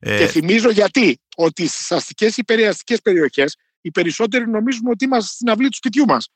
Ε... 0.07 0.19
Και 0.19 0.27
θυμίζω 0.27 0.71
γιατί, 0.71 1.19
ότι 1.37 1.67
στις 1.67 1.93
αστικές 1.93 2.37
υπεριαστικές 2.37 3.01
περιοχές 3.01 3.57
οι 3.81 3.91
περισσότεροι 3.91 4.51
νομίζουμε 4.51 4.91
ότι 4.91 5.05
είμαστε 5.05 5.33
στην 5.35 5.51
αυλή 5.51 5.69
του 5.69 5.77
σπιτιού 5.77 6.05
μας. 6.05 6.29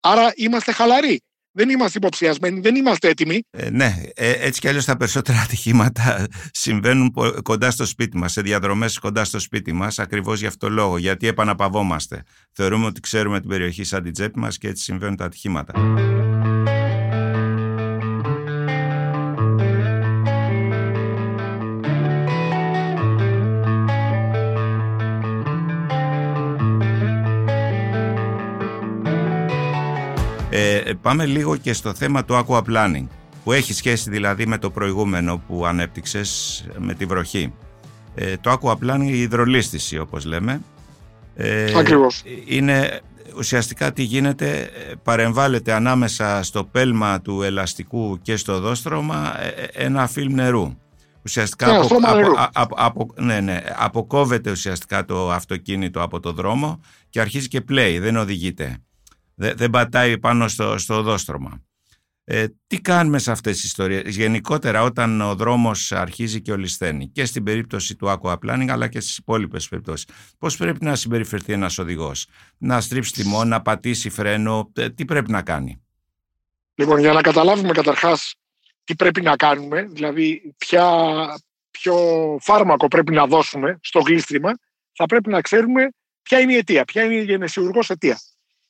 Άρα 0.00 0.32
είμαστε 0.36 0.72
χαλαροί. 0.72 1.20
Δεν 1.52 1.68
είμαστε 1.68 1.98
υποψιασμένοι, 1.98 2.60
δεν 2.60 2.74
είμαστε 2.74 3.08
έτοιμοι. 3.08 3.40
Ε, 3.50 3.70
ναι, 3.70 4.02
ε, 4.14 4.30
έτσι 4.30 4.60
κι 4.60 4.68
αλλιώς 4.68 4.84
τα 4.84 4.96
περισσότερα 4.96 5.40
ατυχήματα 5.40 6.26
συμβαίνουν 6.50 7.14
κοντά 7.42 7.70
στο 7.70 7.86
σπίτι 7.86 8.16
μας, 8.16 8.32
σε 8.32 8.40
διαδρομές 8.40 8.98
κοντά 8.98 9.24
στο 9.24 9.38
σπίτι 9.38 9.72
μας, 9.72 9.98
ακριβώς 9.98 10.40
γι' 10.40 10.46
αυτό 10.46 10.68
λόγο. 10.70 10.98
Γιατί 10.98 11.26
επαναπαυόμαστε. 11.26 12.22
Θεωρούμε 12.52 12.86
ότι 12.86 13.00
ξέρουμε 13.00 13.40
την 13.40 13.48
περιοχή 13.48 13.84
σαν 13.84 14.02
την 14.02 14.12
τσέπη 14.12 14.38
μας 14.38 14.58
και 14.58 14.68
έτσι 14.68 14.82
συμβαίνουν 14.82 15.16
τα 15.16 15.24
ατυχήματα. 15.24 15.72
Ε, 30.58 30.92
πάμε 31.02 31.26
λίγο 31.26 31.56
και 31.56 31.72
στο 31.72 31.94
θέμα 31.94 32.24
του 32.24 32.44
aquaplanning 32.46 33.06
που 33.44 33.52
έχει 33.52 33.72
σχέση 33.72 34.10
δηλαδή 34.10 34.46
με 34.46 34.58
το 34.58 34.70
προηγούμενο 34.70 35.42
που 35.46 35.66
ανέπτυξες 35.66 36.64
με 36.78 36.94
τη 36.94 37.04
βροχή. 37.04 37.52
Ε, 38.14 38.36
το 38.36 38.58
aquaplanning 38.60 39.06
η 39.06 39.20
υδρολίστηση 39.20 39.98
όπως 39.98 40.24
λέμε. 40.24 40.60
Ε, 41.34 41.78
Ακριβώς. 41.78 42.22
Είναι 42.44 43.00
ουσιαστικά 43.36 43.92
τι 43.92 44.02
γίνεται, 44.02 44.70
παρεμβάλλεται 45.02 45.72
ανάμεσα 45.72 46.42
στο 46.42 46.64
πέλμα 46.64 47.20
του 47.20 47.42
ελαστικού 47.42 48.18
και 48.22 48.36
στο 48.36 48.60
δόστρωμα 48.60 49.34
ένα 49.72 50.06
φιλμ 50.06 50.34
νερού. 50.34 50.76
Ουσιαστικά 51.22 51.76
απο, 51.76 51.96
απο, 52.52 52.74
απο, 52.78 53.06
ναι, 53.16 53.40
ναι, 53.40 53.62
αποκόβεται 53.76 54.50
ουσιαστικά 54.50 55.04
το 55.04 55.32
αυτοκίνητο 55.32 56.02
από 56.02 56.20
το 56.20 56.32
δρόμο 56.32 56.80
και 57.10 57.20
αρχίζει 57.20 57.48
και 57.48 57.60
πλέει, 57.60 57.98
δεν 57.98 58.16
οδηγείται 58.16 58.78
δεν, 59.38 59.70
πατάει 59.70 60.18
πάνω 60.18 60.48
στο, 60.48 60.78
στο 60.78 60.94
οδόστρωμα. 60.94 61.62
Ε, 62.24 62.46
τι 62.66 62.80
κάνουμε 62.80 63.18
σε 63.18 63.30
αυτές 63.30 63.54
τις 63.56 63.64
ιστορίες, 63.64 64.16
γενικότερα 64.16 64.82
όταν 64.82 65.20
ο 65.20 65.34
δρόμος 65.34 65.92
αρχίζει 65.92 66.40
και 66.40 66.52
ολισθαίνει 66.52 67.08
και 67.08 67.24
στην 67.24 67.42
περίπτωση 67.42 67.96
του 67.96 68.06
aquaplanning 68.06 68.68
αλλά 68.68 68.88
και 68.88 69.00
στις 69.00 69.16
υπόλοιπες 69.16 69.68
περιπτώσεις. 69.68 70.08
Πώς 70.38 70.56
πρέπει 70.56 70.84
να 70.84 70.94
συμπεριφερθεί 70.94 71.52
ένας 71.52 71.78
οδηγός, 71.78 72.26
να 72.58 72.80
στρίψει 72.80 73.12
τιμόν, 73.12 73.48
να 73.48 73.62
πατήσει 73.62 74.10
φρένο, 74.10 74.72
ε, 74.76 74.90
τι 74.90 75.04
πρέπει 75.04 75.30
να 75.30 75.42
κάνει; 75.42 75.82
Λοιπόν, 76.74 76.98
για 76.98 77.12
να 77.12 77.20
καταλάβουμε 77.20 77.72
καταρχάς 77.72 78.34
τι 78.84 78.94
πρέπει 78.94 79.20
να 79.20 79.36
κάνουμε, 79.36 79.82
δηλαδή 79.82 80.54
ποια, 80.58 80.84
ποιο 81.70 81.96
φάρμακο 82.40 82.88
πρέπει 82.88 83.12
να 83.12 83.26
δώσουμε 83.26 83.78
στο 83.82 83.98
γλίστριμα, 83.98 84.50
θα 84.92 85.06
πρέπει 85.06 85.30
να 85.30 85.40
ξέρουμε 85.40 85.88
ποια 86.22 86.40
είναι 86.40 86.52
η 86.52 86.56
αιτία, 86.56 86.84
ποια 86.84 87.04
είναι 87.04 87.14
η 87.14 87.24
γενεσιουργός 87.24 87.90
αιτία 87.90 88.18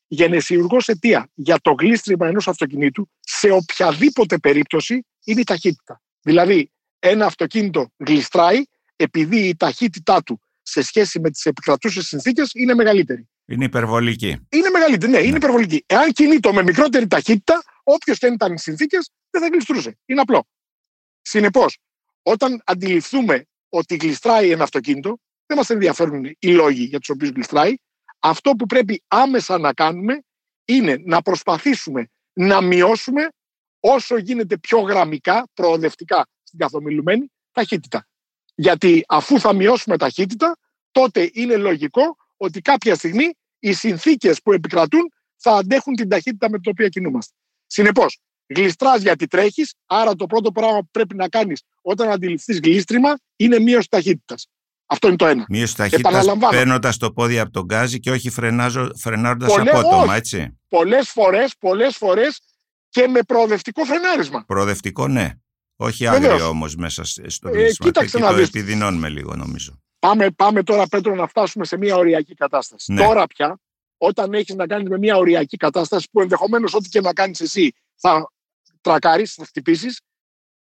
γενεσιουργός 0.08 0.88
αιτία 0.88 1.30
για 1.34 1.58
το 1.60 1.74
γλίστριμα 1.78 2.26
ενός 2.26 2.48
αυτοκινήτου 2.48 3.10
σε 3.20 3.50
οποιαδήποτε 3.50 4.38
περίπτωση 4.38 5.06
είναι 5.24 5.40
η 5.40 5.44
ταχύτητα. 5.44 6.02
Δηλαδή, 6.20 6.70
ένα 6.98 7.26
αυτοκίνητο 7.26 7.92
γλιστράει 7.96 8.62
επειδή 8.96 9.48
η 9.48 9.56
ταχύτητά 9.56 10.22
του 10.22 10.40
σε 10.62 10.82
σχέση 10.82 11.20
με 11.20 11.30
τις 11.30 11.44
επικρατούσες 11.44 12.06
συνθήκες 12.06 12.50
είναι 12.54 12.74
μεγαλύτερη. 12.74 13.28
Είναι 13.46 13.64
υπερβολική. 13.64 14.46
Είναι 14.48 14.70
μεγαλύτερη, 14.72 15.12
ναι, 15.12 15.18
είναι 15.18 15.30
ναι. 15.30 15.36
υπερβολική. 15.36 15.84
Εάν 15.86 16.12
κινείται 16.12 16.52
με 16.52 16.62
μικρότερη 16.62 17.06
ταχύτητα, 17.06 17.62
όποιος 17.82 18.18
και 18.18 18.26
ήταν 18.26 18.52
οι 18.52 18.58
συνθήκες, 18.58 19.10
δεν 19.30 19.42
θα 19.42 19.48
γλιστρούσε. 19.48 19.98
Είναι 20.06 20.20
απλό. 20.20 20.48
Συνεπώς, 21.22 21.78
όταν 22.22 22.62
αντιληφθούμε 22.64 23.46
ότι 23.68 23.96
γλιστράει 23.96 24.50
ένα 24.50 24.62
αυτοκίνητο, 24.62 25.18
δεν 25.46 25.56
μας 25.56 25.70
ενδιαφέρουν 25.70 26.36
οι 26.38 26.48
λόγοι 26.48 26.82
για 26.82 26.98
τους 26.98 27.08
οποίους 27.08 27.30
γλιστράει, 27.30 27.74
αυτό 28.18 28.50
που 28.50 28.66
πρέπει 28.66 29.02
άμεσα 29.08 29.58
να 29.58 29.72
κάνουμε 29.72 30.22
είναι 30.64 31.02
να 31.04 31.22
προσπαθήσουμε 31.22 32.08
να 32.32 32.60
μειώσουμε 32.60 33.28
όσο 33.80 34.16
γίνεται 34.16 34.58
πιο 34.58 34.80
γραμμικά, 34.80 35.48
προοδευτικά 35.54 36.26
στην 36.42 36.58
καθομιλουμένη 36.58 37.30
ταχύτητα. 37.52 38.06
Γιατί 38.54 39.04
αφού 39.08 39.40
θα 39.40 39.52
μειώσουμε 39.52 39.96
ταχύτητα, 39.96 40.56
τότε 40.90 41.30
είναι 41.32 41.56
λογικό 41.56 42.16
ότι 42.36 42.60
κάποια 42.60 42.94
στιγμή 42.94 43.32
οι 43.58 43.72
συνθήκες 43.72 44.42
που 44.42 44.52
επικρατούν 44.52 45.12
θα 45.36 45.52
αντέχουν 45.52 45.94
την 45.94 46.08
ταχύτητα 46.08 46.50
με 46.50 46.58
την 46.58 46.70
οποία 46.70 46.88
κινούμαστε. 46.88 47.34
Συνεπώς, 47.66 48.18
γλιστράς 48.46 49.02
γιατί 49.02 49.26
τρέχεις, 49.26 49.74
άρα 49.86 50.14
το 50.14 50.26
πρώτο 50.26 50.52
πράγμα 50.52 50.78
που 50.78 50.88
πρέπει 50.90 51.14
να 51.14 51.28
κάνεις 51.28 51.62
όταν 51.82 52.10
αντιληφθείς 52.10 52.60
γλίστριμα 52.60 53.18
είναι 53.36 53.58
μείωση 53.58 53.88
ταχύτητας. 53.88 54.48
Αυτό 54.90 55.08
είναι 55.08 55.16
το 55.16 55.26
ένα. 55.26 55.44
Μείωση 55.48 55.76
ταχύτητας 55.76 56.26
παίρνοντας 56.50 56.96
το 56.96 57.12
πόδι 57.12 57.38
από 57.38 57.50
τον 57.50 57.64
γκάζι 57.64 58.00
και 58.00 58.10
όχι 58.10 58.30
φρενάροντας 58.96 59.58
απότομα, 59.58 60.16
έτσι. 60.16 60.58
Πολλές 60.68 61.10
φορές, 61.10 61.54
πολλές 61.58 61.96
φορές 61.96 62.40
και 62.88 63.08
με 63.08 63.22
προοδευτικό 63.22 63.84
φρενάρισμα. 63.84 64.44
Προοδευτικό, 64.46 65.08
ναι. 65.08 65.32
Όχι 65.76 66.06
άγριο 66.06 66.48
όμως 66.48 66.76
μέσα 66.76 67.04
στο 67.04 67.50
κλείσμα. 67.50 67.86
Ε, 67.94 68.02
Εκεί 68.02 68.10
το 68.18 68.34
επιδεινώνουμε 68.40 69.08
λίγο, 69.08 69.36
νομίζω. 69.36 69.82
Πάμε, 69.98 70.30
πάμε 70.30 70.62
τώρα, 70.62 70.86
Πέτρο, 70.86 71.14
να 71.14 71.26
φτάσουμε 71.26 71.64
σε 71.64 71.76
μια 71.76 71.96
οριακή 71.96 72.34
κατάσταση. 72.34 72.92
Ναι. 72.92 73.02
Τώρα 73.02 73.26
πια, 73.26 73.60
όταν 73.96 74.34
έχεις 74.34 74.54
να 74.54 74.66
κάνεις 74.66 74.88
με 74.88 74.98
μια 74.98 75.16
οριακή 75.16 75.56
κατάσταση 75.56 76.08
που 76.12 76.20
ενδεχομένως 76.20 76.74
ό,τι 76.74 76.88
και 76.88 77.00
να 77.00 77.12
κάνεις 77.12 77.40
εσύ 77.40 77.72
θα 77.96 78.32
τρακάρει, 78.80 79.26
θα 79.26 79.44
χτυπήσεις, 79.44 80.00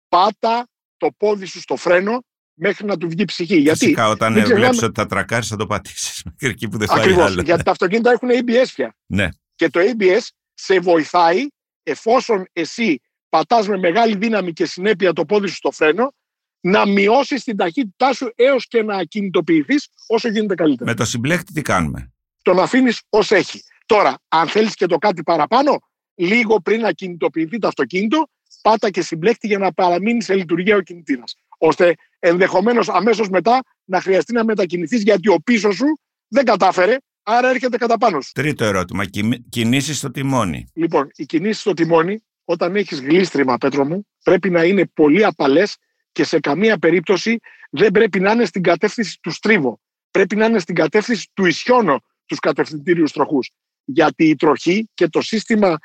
πάτα 0.09 0.67
το 0.97 1.11
πόδι 1.17 1.45
σου 1.45 1.61
στο 1.61 1.75
φρένο 1.75 2.23
μέχρι 2.57 2.85
να 2.85 2.97
του 2.97 3.09
βγει 3.09 3.25
ψυχή. 3.25 3.55
Γιατί, 3.55 3.77
Φυσικά, 3.77 4.09
όταν 4.09 4.45
βλέπεις 4.45 4.83
ότι 4.83 4.99
θα 4.99 5.05
τρακάρεις, 5.05 5.47
θα 5.47 5.55
το 5.55 5.65
πατήσεις 5.65 6.23
μέχρι 6.25 6.47
εκεί 6.49 6.67
που 6.67 6.77
δεν 6.77 6.87
φάει 6.87 6.99
Ακριβώς, 6.99 7.25
άλλο. 7.25 7.41
Γιατί 7.41 7.63
τα 7.63 7.71
αυτοκίνητα 7.71 8.11
έχουν 8.11 8.29
ABS 8.29 8.67
πια. 8.75 8.95
Ναι. 9.05 9.29
Και 9.55 9.69
το 9.69 9.79
ABS 9.79 10.27
σε 10.53 10.79
βοηθάει 10.79 11.45
εφόσον 11.83 12.45
εσύ 12.53 13.01
πατάς 13.29 13.67
με 13.67 13.77
μεγάλη 13.77 14.15
δύναμη 14.15 14.53
και 14.53 14.65
συνέπεια 14.65 15.13
το 15.13 15.25
πόδι 15.25 15.47
σου 15.47 15.55
στο 15.55 15.71
φρένο 15.71 16.13
να 16.59 16.87
μειώσεις 16.87 17.43
την 17.43 17.57
ταχύτητά 17.57 18.13
σου 18.13 18.31
έως 18.35 18.67
και 18.67 18.83
να 18.83 19.03
κινητοποιηθείς 19.03 19.89
όσο 20.07 20.29
γίνεται 20.29 20.55
καλύτερα. 20.55 20.89
Με 20.89 20.95
το 20.95 21.05
συμπλέκτη 21.05 21.53
τι 21.53 21.61
κάνουμε; 21.61 22.13
Τον 22.41 22.59
αφήνεις 22.59 23.01
ως 23.09 23.31
έχει. 23.31 23.63
Τώρα, 23.85 24.15
αν 24.27 24.47
θέλεις 24.47 24.73
και 24.73 24.85
το 24.85 24.97
κάτι 24.97 25.23
παραπάνω, 25.23 25.79
λίγο 26.15 26.61
πριν 26.61 26.81
να 26.81 26.91
κινητοποιηθεί 26.91 27.57
το 27.57 27.67
αυτοκίνητο, 27.67 28.29
πάτα 28.61 28.89
και 28.89 29.01
συμπλέκτη 29.01 29.47
για 29.47 29.57
να 29.57 29.73
παραμείνει 29.73 30.23
σε 30.23 30.35
λειτουργία 30.35 30.75
ο 30.75 30.81
κινητήρας 30.81 31.35
ώστε 31.57 31.95
ενδεχομένως 32.19 32.89
αμέσως 32.89 33.29
μετά 33.29 33.59
να 33.83 34.01
χρειαστεί 34.01 34.33
να 34.33 34.43
μετακινηθείς 34.43 35.01
γιατί 35.01 35.29
ο 35.29 35.39
πίσω 35.43 35.71
σου 35.71 35.85
δεν 36.27 36.45
κατάφερε, 36.45 36.97
άρα 37.23 37.49
έρχεται 37.49 37.77
κατά 37.77 37.97
πάνω 37.97 38.21
σου. 38.21 38.31
Τρίτο 38.31 38.65
ερώτημα. 38.65 39.03
Κινήσεις 39.49 39.97
στο 39.97 40.11
τιμόνι. 40.11 40.71
Λοιπόν, 40.73 41.09
οι 41.15 41.25
κινήσεις 41.25 41.61
στο 41.61 41.73
τιμόνι, 41.73 42.23
όταν 42.45 42.75
έχεις 42.75 42.99
γλίστριμα, 43.01 43.57
Πέτρο 43.57 43.85
μου, 43.85 44.07
πρέπει 44.23 44.49
να 44.49 44.63
είναι 44.63 44.85
πολύ 44.85 45.25
απαλές 45.25 45.77
και 46.11 46.23
σε 46.23 46.39
καμία 46.39 46.77
περίπτωση 46.77 47.39
δεν 47.69 47.91
πρέπει 47.91 48.19
να 48.19 48.31
είναι 48.31 48.45
στην 48.45 48.63
κατεύθυνση 48.63 49.19
του 49.21 49.31
στρίβο. 49.31 49.79
Πρέπει 50.11 50.35
να 50.35 50.45
είναι 50.45 50.59
στην 50.59 50.75
κατεύθυνση 50.75 51.29
του 51.33 51.45
ισιώνω 51.45 52.01
τους 52.25 52.39
κατευθυντήριους 52.39 53.11
τροχούς. 53.11 53.51
Γιατί 53.83 54.29
η 54.29 54.35
τροχή 54.35 54.89
και 54.93 55.07
το 55.07 55.21
σύστημα, 55.21 55.77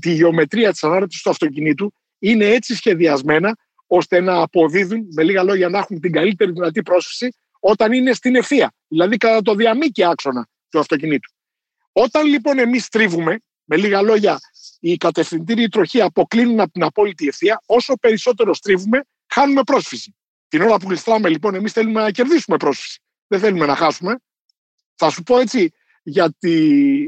τη 0.00 0.12
γεωμετρία 0.12 0.70
της 0.70 0.84
ανάρτησης 0.84 1.22
του 1.22 1.30
αυτοκινήτου 1.30 1.94
είναι 2.18 2.44
έτσι 2.44 2.74
σχεδιασμένα 2.74 3.56
ώστε 3.86 4.20
να 4.20 4.42
αποδίδουν, 4.42 5.06
με 5.14 5.22
λίγα 5.22 5.42
λόγια, 5.42 5.68
να 5.68 5.78
έχουν 5.78 6.00
την 6.00 6.12
καλύτερη 6.12 6.52
δυνατή 6.52 6.82
πρόσφυση 6.82 7.28
όταν 7.60 7.92
είναι 7.92 8.12
στην 8.12 8.34
ευθεία, 8.34 8.72
δηλαδή 8.88 9.16
κατά 9.16 9.42
το 9.42 9.54
διαμήκη 9.54 10.04
άξονα 10.04 10.48
του 10.68 10.78
αυτοκινήτου. 10.78 11.32
Όταν 11.92 12.26
λοιπόν 12.26 12.58
εμείς 12.58 12.88
τρίβουμε, 12.88 13.38
με 13.64 13.76
λίγα 13.76 14.02
λόγια, 14.02 14.38
οι 14.80 14.96
κατευθυντήριοι 14.96 15.68
τροχοί 15.68 16.00
αποκλίνουν 16.00 16.60
από 16.60 16.72
την 16.72 16.82
απόλυτη 16.82 17.26
ευθεία, 17.26 17.62
όσο 17.66 17.94
περισσότερος 17.94 18.56
στρίβουμε, 18.56 19.04
χάνουμε 19.26 19.62
πρόσφυση. 19.62 20.16
Την 20.48 20.62
ώρα 20.62 20.76
που 20.76 20.88
γλιστράμε 20.88 21.28
λοιπόν, 21.28 21.54
εμείς 21.54 21.72
θέλουμε 21.72 22.00
να 22.00 22.10
κερδίσουμε 22.10 22.56
πρόσφυση. 22.56 23.00
Δεν 23.26 23.40
θέλουμε 23.40 23.66
να 23.66 23.76
χάσουμε. 23.76 24.18
Θα 24.94 25.10
σου 25.10 25.22
πω 25.22 25.38
έτσι 25.38 25.70
για, 26.02 26.34
τη, 26.38 26.56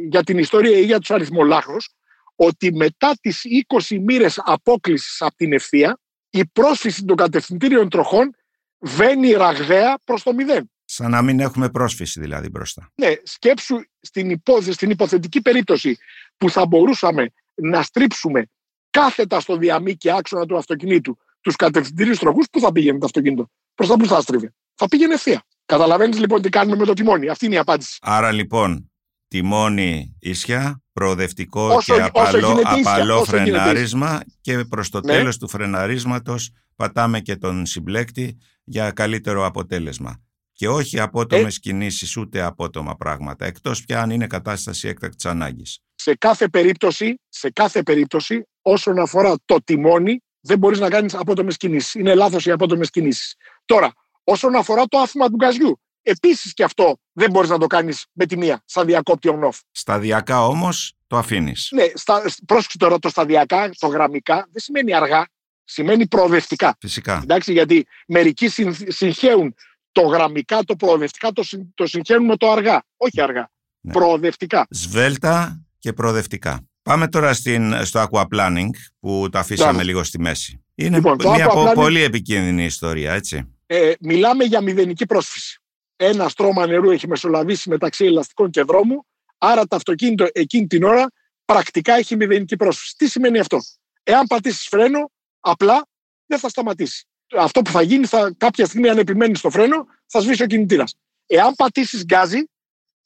για 0.09 0.23
την 0.23 0.39
ιστορία 0.39 0.79
ή 0.79 0.85
για 0.85 0.99
τους 0.99 1.11
αριθμολάχρους, 1.11 1.91
ότι 2.35 2.73
μετά 2.73 3.13
τις 3.21 3.43
20 3.89 3.99
μοίρες 4.01 4.41
απόκλησης 4.45 5.23
από 5.23 5.37
την 5.37 5.53
ευθεία, 5.53 5.99
η 6.39 6.47
πρόσφυση 6.47 7.05
των 7.05 7.17
κατευθυντήριων 7.17 7.89
τροχών 7.89 8.37
βαίνει 8.79 9.31
ραγδαία 9.31 9.99
προς 10.05 10.23
το 10.23 10.33
μηδέν. 10.33 10.71
Σαν 10.85 11.11
να 11.11 11.23
μην 11.23 11.41
έχουμε 11.41 11.71
πρόσφυση 11.71 12.21
δηλαδή 12.21 12.49
μπροστά. 12.49 12.93
Ναι, 12.95 13.13
σκέψου 13.23 13.77
στην, 14.01 14.31
υπό, 14.31 14.61
στην 14.61 14.91
υποθετική 14.91 15.41
περίπτωση 15.43 15.99
που 16.37 16.51
θα 16.51 16.67
μπορούσαμε 16.67 17.33
να 17.55 17.83
στρίψουμε 17.83 18.47
κάθετα 18.91 19.41
στο 19.41 19.57
διαμήκη 19.57 20.11
άξονα 20.11 20.47
του 20.47 20.57
αυτοκινήτου 20.57 21.19
τους 21.41 21.57
κατευθυντήριους 21.57 22.19
τροχούς, 22.19 22.47
πού 22.51 22.61
θα 22.61 22.73
πήγαινε 22.73 22.99
το 22.99 23.05
αυτοκίνητο; 23.05 23.51
Προς 23.75 23.89
τα 23.89 23.97
πού 23.97 24.07
θα 24.07 24.21
στρίβει. 24.21 24.51
Θα 24.75 24.89
πήγαινε 24.89 25.15
ευθεία. 25.15 25.43
Καταλαβαίνεις 25.67 26.19
λοιπόν 26.19 26.43
τι 26.43 26.49
κάνουμε 26.49 26.77
με 26.77 26.85
το 26.85 26.93
τιμόνι; 26.93 27.29
Αυτή 27.29 27.47
είναι 27.47 27.55
η 27.55 27.59
απάντηση. 27.59 27.99
Άρα 28.01 28.33
λοιπόν, 28.33 28.93
τιμόνι 29.29 30.17
ίσια, 30.21 30.83
προοδευτικό 30.97 31.79
και 31.85 31.93
απαλό, 31.93 32.61
απαλό 32.65 33.25
φρενάρισμα 33.25 34.21
και 34.41 34.65
προς 34.65 34.91
το 34.91 35.01
ναι. 35.01 35.13
τέλος 35.13 35.39
του 35.39 35.49
φρεναρίσματος 35.49 36.51
πατάμε 36.77 37.21
και 37.21 37.37
τον 37.37 37.67
συμπλέκτη 37.67 38.39
για 38.65 38.91
καλύτερο 38.91 39.45
αποτέλεσμα. 39.47 40.23
Και 40.53 40.69
όχι 40.69 41.01
απότομες 41.01 41.57
Ε. 41.57 41.59
κινήσεις 41.61 42.17
ούτε 42.17 42.43
απότομα 42.43 42.97
πράγματα, 42.97 43.47
εκτός 43.47 43.85
πια 43.85 44.01
αν 44.01 44.11
είναι 44.11 44.27
κατάσταση 44.27 44.89
έκτακτης 44.89 45.27
ανάγκης. 45.27 45.79
σε 45.95 46.15
κάθε 46.15 46.49
περίπτωση, 46.49 47.15
σε 47.29 47.51
κάθε 47.51 47.83
περίπτωση, 47.83 48.49
όσον 48.63 48.99
αφορά 48.99 49.35
το 49.45 49.57
τιμόνι, 49.65 50.21
δεν 50.41 50.59
μπορείς 50.59 50.79
να 50.79 50.89
κάνεις 50.89 51.15
απότομες 51.15 51.57
κινήσεις. 51.57 51.95
Είναι 51.95 52.15
λάθος 52.15 52.47
οι 52.47 52.51
απότομες 52.51 52.91
κινήσεις. 52.91 53.35
Τώρα, 53.65 53.93
όσον 54.25 54.55
αφορά 54.55 54.85
το 54.85 54.99
άφημα 54.99 55.29
του 55.29 55.37
γκαζιού, 55.37 55.81
επίσης 56.11 56.53
και 56.55 56.65
αυτό 56.65 56.99
δεν 57.13 57.31
μπορείς 57.31 57.51
να 57.51 57.59
το 57.59 57.67
κάνεις 57.67 58.07
με 58.13 58.27
τη 58.27 58.37
μία, 58.37 58.63
σαν 58.65 58.87
διακόπτη 58.87 59.29
on-off. 59.33 59.59
Σταδιακά 59.71 60.47
όμως 60.47 60.95
το 61.07 61.17
αφήνεις. 61.17 61.69
Ναι, 61.73 61.85
στα, 61.95 62.23
πρόσεξε 62.47 62.79
τώρα 62.79 62.99
το 62.99 63.09
σταδιακά, 63.09 63.71
το 63.79 63.87
γραμμικά, 63.87 64.35
δεν 64.35 64.63
σημαίνει 64.63 64.95
αργά, 64.95 65.27
σημαίνει 65.65 66.07
προοδευτικά. 66.07 66.77
Φυσικά. 66.81 67.21
Εντάξει, 67.23 67.53
γιατί 67.53 67.87
μερικοί 68.07 68.49
συν- 68.49 68.93
συγχαίουν 68.93 69.55
το 69.93 70.01
γραμμικά, 70.03 70.63
το 70.65 70.77
προοδευτικά, 70.77 71.33
το, 71.33 71.43
συν- 71.43 71.67
το 71.75 71.87
συγχαίουν 71.87 72.25
με 72.25 72.37
το 72.37 72.51
αργά. 72.51 72.83
Όχι 72.97 73.21
αργά. 73.21 73.51
Ναι. 73.81 73.93
Προοδευτικά. 73.93 74.67
Σβέλτα 74.71 75.65
και 75.79 75.93
προοδευτικά. 75.93 76.61
Πάμε 76.83 77.09
τώρα 77.09 77.33
στην, 77.35 77.85
στο 77.85 78.09
aquaplanning 78.11 78.69
που 79.01 79.29
το 79.33 79.39
αφήσαμε 79.39 79.71
Μπράβο. 79.71 79.87
λίγο 79.87 80.03
στη 80.05 80.21
μέση. 80.21 80.65
Είναι 80.75 80.97
Λοιπόν, 80.97 81.19
το 81.19 81.31
μια 81.31 81.49
πο- 81.49 81.65
aquaplaning- 81.71 81.75
πολύ 81.75 82.03
επικίνδυνη 82.03 82.65
ιστορία, 82.65 83.13
έτσι. 83.13 83.51
Ε, 83.67 83.93
μιλάμε 84.01 84.45
για 84.45 84.61
μηδενική 84.61 85.07
πρόσφυση. 85.07 85.61
Ένα 85.97 86.29
στρώμα 86.29 86.67
νερού 86.67 86.91
έχει 86.91 87.09
μεσολαβήσει 87.09 87.69
μεταξύ 87.69 88.05
ελαστικών 88.05 88.51
και 88.51 88.63
δρόμου, 88.63 89.07
άρα 89.39 89.67
το 89.67 89.77
αυτοκίνητο 89.77 90.27
εκείνη 90.33 90.67
την 90.67 90.83
ώρα 90.85 91.07
πρακτικά 91.45 91.95
έχει 91.95 92.17
μηδενική 92.17 92.57
πρόσφυση. 92.57 92.95
Τι 92.97 93.09
σημαίνει 93.09 93.39
αυτό; 93.39 93.59
Εάν 94.03 94.27
πατήσεις 94.27 94.67
φρένο, 94.69 95.11
απλά 95.41 95.87
δεν 96.27 96.39
θα 96.39 96.49
σταματήσει. 96.49 97.07
Αυτό 97.37 97.63
που 97.63 97.71
θα 97.71 97.83
γίνει, 97.83 98.07
θα, 98.07 98.35
κάποια 98.37 98.67
στιγμή, 98.67 98.89
αν 98.89 98.99
επιμένεις 98.99 99.39
στο 99.39 99.51
φρένο, 99.51 99.87
θα 100.07 100.21
σβήσει 100.21 100.43
ο 100.43 100.47
κινητήρας. 100.47 100.95
Εάν 101.27 101.55
πατήσεις 101.55 102.05
γκάζι, 102.05 102.45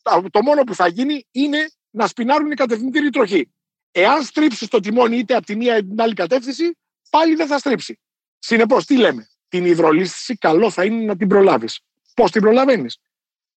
τα- 0.02 0.22
το 0.30 0.42
μόνο 0.42 0.62
που 0.62 0.74
θα 0.74 0.86
γίνει 0.86 1.26
είναι 1.30 1.70
να 1.90 2.06
σπινάρουν 2.06 2.50
οι 2.50 2.54
κατευθυντήριοι 2.54 3.10
τροχοί. 3.10 3.52
Εάν 3.90 4.22
στρίψεις 4.22 4.68
το 4.68 4.80
τιμόνι 4.80 5.16
είτε 5.16 5.34
από 5.34 5.46
τη 5.46 5.56
μία 5.56 5.76
είτε 5.76 5.86
την 5.86 6.00
άλλη 6.00 6.14
κατεύθυνση, 6.14 6.76
πάλι 7.10 7.34
δεν 7.34 7.46
θα 7.46 7.58
στρίψει. 7.58 8.00
Συνεπώς, 8.38 8.84
τι 8.84 8.96
λέμε; 8.96 9.28
Την 9.48 9.64
υδρολίσθηση 9.64 10.34
καλό 10.36 10.70
θα 10.70 10.84
είναι 10.84 11.04
να 11.04 11.16
την 11.16 11.28
προλάβεις. 11.28 11.80
Πώς 12.14 12.30
την 12.30 12.40
προλαβαίνεις, 12.40 12.98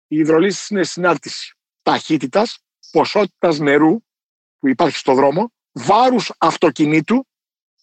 Η 0.08 0.18
υδρολίσθηση 0.18 0.74
είναι 0.74 0.84
συνάρτηση 0.84 1.58
ταχύτητας, 1.82 2.58
ποσότητας 2.92 3.60
νερού 3.60 4.04
που 4.60 4.68
υπάρχει 4.68 4.98
στο 4.98 5.14
δρόμο, 5.14 5.54
βάρους 5.72 6.32
αυτοκινήτου 6.38 7.28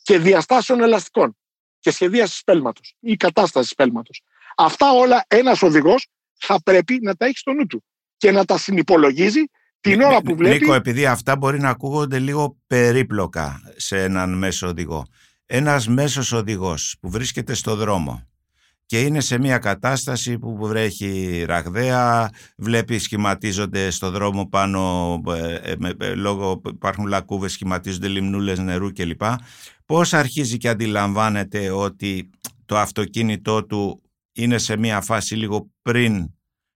και 0.03 0.19
διαστάσεων 0.19 0.81
ελαστικών 0.81 1.37
και 1.79 1.91
σχεδίασης 1.91 2.43
πέλματο 2.43 2.81
ή 3.01 3.17
κατάστασης 3.17 3.75
πέλματο. 3.75 4.11
Αυτά 4.57 4.93
όλα 4.93 5.25
ένας 5.29 5.63
οδηγός 5.63 6.09
θα 6.35 6.63
πρέπει 6.63 6.99
να 7.03 7.15
τα 7.15 7.27
έχει 7.27 7.39
στο 7.39 7.53
νου 7.53 7.67
του 7.67 7.85
και 8.17 8.31
να 8.31 8.45
τα 8.45 8.59
συνυπολογίζει 8.59 9.43
την 9.81 10.01
ώρα 10.01 10.23
που 10.23 10.37
βλέπει. 10.37 10.59
Νίκο, 10.59 10.75
επειδή 10.75 11.07
αυτά 11.07 11.37
μπορεί 11.37 11.61
να 11.61 11.69
ακούγονται 11.69 12.19
λίγο 12.19 12.59
περίπλοκα 12.67 13.61
σε 13.77 14.03
έναν 14.03 14.39
μέσο 14.39 14.67
οδηγό. 14.67 15.07
Ένας 15.47 15.89
μέσος 15.89 16.33
οδηγός 16.33 16.97
που 17.01 17.11
βρίσκεται 17.11 17.55
στο 17.55 17.77
δρόμο 17.77 18.30
και 18.91 19.01
είναι 19.01 19.21
σε 19.21 19.39
μια 19.39 19.59
κατάσταση 19.59 20.39
που 20.39 20.57
βρέχει 20.61 21.43
ραγδαία, 21.47 22.31
βλέπεις 22.57 23.03
σχηματίζονται 23.03 23.91
στο 23.91 24.11
δρόμο 24.11 24.47
πάνω, 24.47 25.23
ε, 25.29 25.55
ε, 25.55 25.75
με- 25.79 25.95
ε, 26.01 26.15
λόγω 26.15 26.61
υπάρχουν 26.73 27.07
λακκούβες, 27.07 27.53
σχηματίζονται 27.53 28.09
λιμνούλες 28.09 28.59
νερού 28.59 28.93
κλπ. 28.93 29.23
Πώς 29.87 30.13
αρχίζει 30.13 30.57
και 30.57 30.69
αντιλαμβάνεται 30.69 31.71
ότι 31.71 32.31
το 32.65 32.79
αυτοκίνητό 32.79 33.65
του 33.65 34.03
είναι 34.33 34.59
σε 34.59 34.77
μια 34.77 35.01
φάση 35.01 35.35
λίγο 35.35 35.71
πριν 35.83 36.31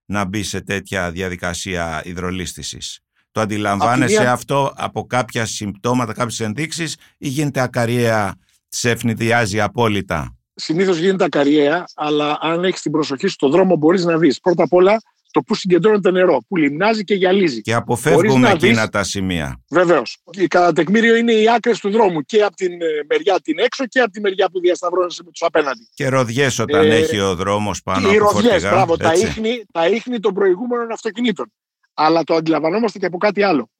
να 0.06 0.24
μπει 0.24 0.42
σε 0.42 0.60
τέτοια 0.60 1.10
διαδικασία 1.10 2.02
υδρολίσθησης. 2.04 3.00
Το 3.32 3.40
αντιλαμβάνεσαι 3.40 4.20
μία- 4.20 4.32
αυτό 4.32 4.72
από 4.76 5.06
κάποια 5.06 5.44
συμπτώματα, 5.46 6.12
κάποιες 6.12 6.40
ενδείξεις 6.40 6.96
ή 7.18 7.28
γίνεται 7.28 7.60
ακαριέα, 7.60 8.34
σε 8.68 8.90
ευνηδιάζει 8.90 9.60
απόλυτα; 9.60 10.36
Συνήθως 10.54 10.98
γίνεται 10.98 11.24
ακαριέα, 11.24 11.84
αλλά 11.94 12.38
αν 12.40 12.64
έχεις 12.64 12.80
την 12.80 12.92
προσοχή 12.92 13.28
στον 13.28 13.50
δρόμο, 13.50 13.76
μπορείς 13.76 14.04
να 14.04 14.18
δεις 14.18 14.40
πρώτα 14.40 14.62
απ' 14.62 14.72
όλα 14.72 15.00
το 15.30 15.40
που 15.42 15.54
συγκεντρώνεται 15.54 16.10
νερό, 16.10 16.40
που 16.48 16.56
λιμνάζει 16.56 17.04
και 17.04 17.14
γυαλίζει. 17.14 17.60
Και 17.60 17.74
αποφεύγουμε 17.74 18.38
να 18.38 18.50
εκείνα 18.50 18.80
δεις- 18.80 18.90
τα 18.90 19.02
σημεία. 19.02 19.62
Βεβαίως. 19.70 20.18
Κατά 20.48 20.72
τεκμήριο 20.72 21.14
είναι 21.16 21.32
οι 21.32 21.48
άκρες 21.50 21.78
του 21.80 21.90
δρόμου 21.90 22.20
και 22.22 22.42
από 22.42 22.56
την 22.56 22.72
ε, 22.72 22.86
μεριά 23.08 23.40
την 23.40 23.58
έξω 23.58 23.86
και 23.86 24.00
από 24.00 24.10
τη 24.10 24.20
μεριά 24.20 24.48
που 24.50 24.60
διασταυρώνεσαι 24.60 25.22
με 25.24 25.30
τους 25.30 25.42
απέναντι. 25.42 25.88
Και 25.94 26.08
ροδιές 26.08 26.58
όταν 26.58 26.84
Ε, 26.90 26.94
έχει 26.96 27.18
ο 27.20 27.34
δρόμος 27.34 27.82
πάνω 27.82 28.10
οι 28.12 28.16
από 28.16 28.24
ροδιές, 28.30 28.50
φορτηγά. 28.52 28.70
μπράβο, 28.70 28.96
τα 28.96 29.10
έτσι. 29.10 29.26
ίχνη, 29.26 29.64
τα 29.72 29.88
ίχνη 29.88 30.20
των 30.20 30.34
προηγούμενων 30.34 30.92
αυτοκινήτων. 30.92 31.52
Αλλά 31.94 32.24
το 32.24 32.34
αντιλαμβανόμαστε 32.34 32.98
και 32.98 33.06
από 33.06 33.18
κάτι 33.18 33.42
άλλο. 33.42 33.70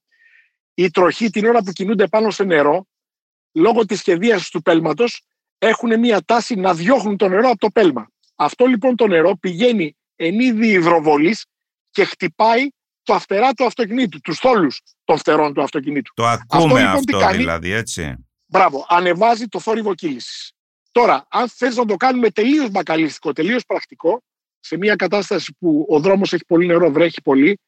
Οι 0.75 0.91
τροχοί 0.91 1.31
την 1.31 1.47
ώρα 1.47 1.63
που 1.63 1.73
κινούνται 1.73 2.07
πάνω 2.07 2.31
σε 2.31 2.45
νερό, 2.45 2.87
λόγω 3.53 3.85
της 3.87 3.99
σχεδίαση 3.99 4.51
του 4.51 4.63
πέλματος, 4.63 5.23
έχουν 5.67 5.99
μια 5.99 6.23
τάση 6.25 6.55
να 6.55 6.75
διώχνουν 6.75 7.17
το 7.17 7.29
νερό 7.29 7.49
από 7.49 7.59
το 7.59 7.71
πέλμα. 7.71 8.09
Αυτό 8.35 8.67
λοιπόν 8.67 8.97
το 8.97 9.07
νερό 9.07 9.37
πηγαίνει 9.37 9.97
εν 10.17 10.41
είδη 10.41 10.69
υδροβολής 10.69 11.47
και 11.91 12.05
χτυπάει 12.05 12.69
το 13.03 13.19
φτερά 13.19 13.53
του 13.53 13.65
αυτοκινήτου, 13.65 14.21
τους 14.21 14.39
θόλους 14.39 14.81
των 15.05 15.19
φτερών 15.19 15.55
του 15.55 15.63
αυτοκινήτου. 15.63 16.13
Το 16.15 16.27
ακούμε 16.27 16.63
λοιπόν 16.63 16.87
αυτό, 16.87 17.01
τι 17.01 17.13
κάνει; 17.13 17.37
δηλαδή, 17.37 17.71
έτσι. 17.71 18.15
Μπράβο, 18.47 18.87
ανεβάζει 18.89 19.47
το 19.47 19.61
θόρυβο 19.61 19.95
κύλησης. 19.95 20.53
Τώρα, 20.91 21.27
αν 21.29 21.49
θες 21.49 21.77
να 21.77 21.85
το 21.85 21.97
κάνουμε 21.97 22.31
τελείως 22.31 22.71
μπακαλιστικό, 22.71 23.33
τελείως 23.33 23.65
πρακτικό, 23.67 24.23
σε 24.61 24.77
μια 24.77 24.97
κατάσταση 24.97 25.57
που 25.59 25.87
ο 25.89 26.01
δρόμος 26.01 26.33
έχει 26.33 26.45
πολύ 26.45 26.67
νερό, 26.67 26.91
βρέχει 26.91 27.23
πολύ, 27.23 27.59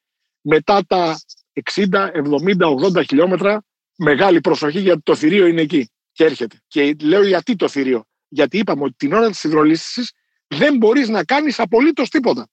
μετά 0.41 0.85
τα 0.87 1.19
60, 1.73 2.11
70, 2.11 2.99
80 2.99 3.03
χιλιόμετρα, 3.07 3.61
μεγάλη 3.95 4.41
προσοχή 4.41 4.79
γιατί 4.79 5.01
το 5.01 5.15
θηρίο 5.15 5.45
είναι 5.45 5.61
εκεί 5.61 5.89
και 6.17 6.23
έρχεται. 6.23 6.61
Και 6.67 6.95
λέω 7.01 7.27
γιατί 7.27 7.55
το 7.55 7.67
θηρίο; 7.67 8.05
Γιατί 8.27 8.57
είπαμε 8.57 8.83
ότι 8.83 8.93
την 8.97 9.13
ώρα 9.13 9.29
της 9.29 9.43
υδρολύσησης 9.43 10.11
δεν 10.47 10.77
μπορείς 10.77 11.09
να 11.09 11.23
κάνεις 11.23 11.59
απολύτως 11.59 12.09
τίποτα. 12.09 12.47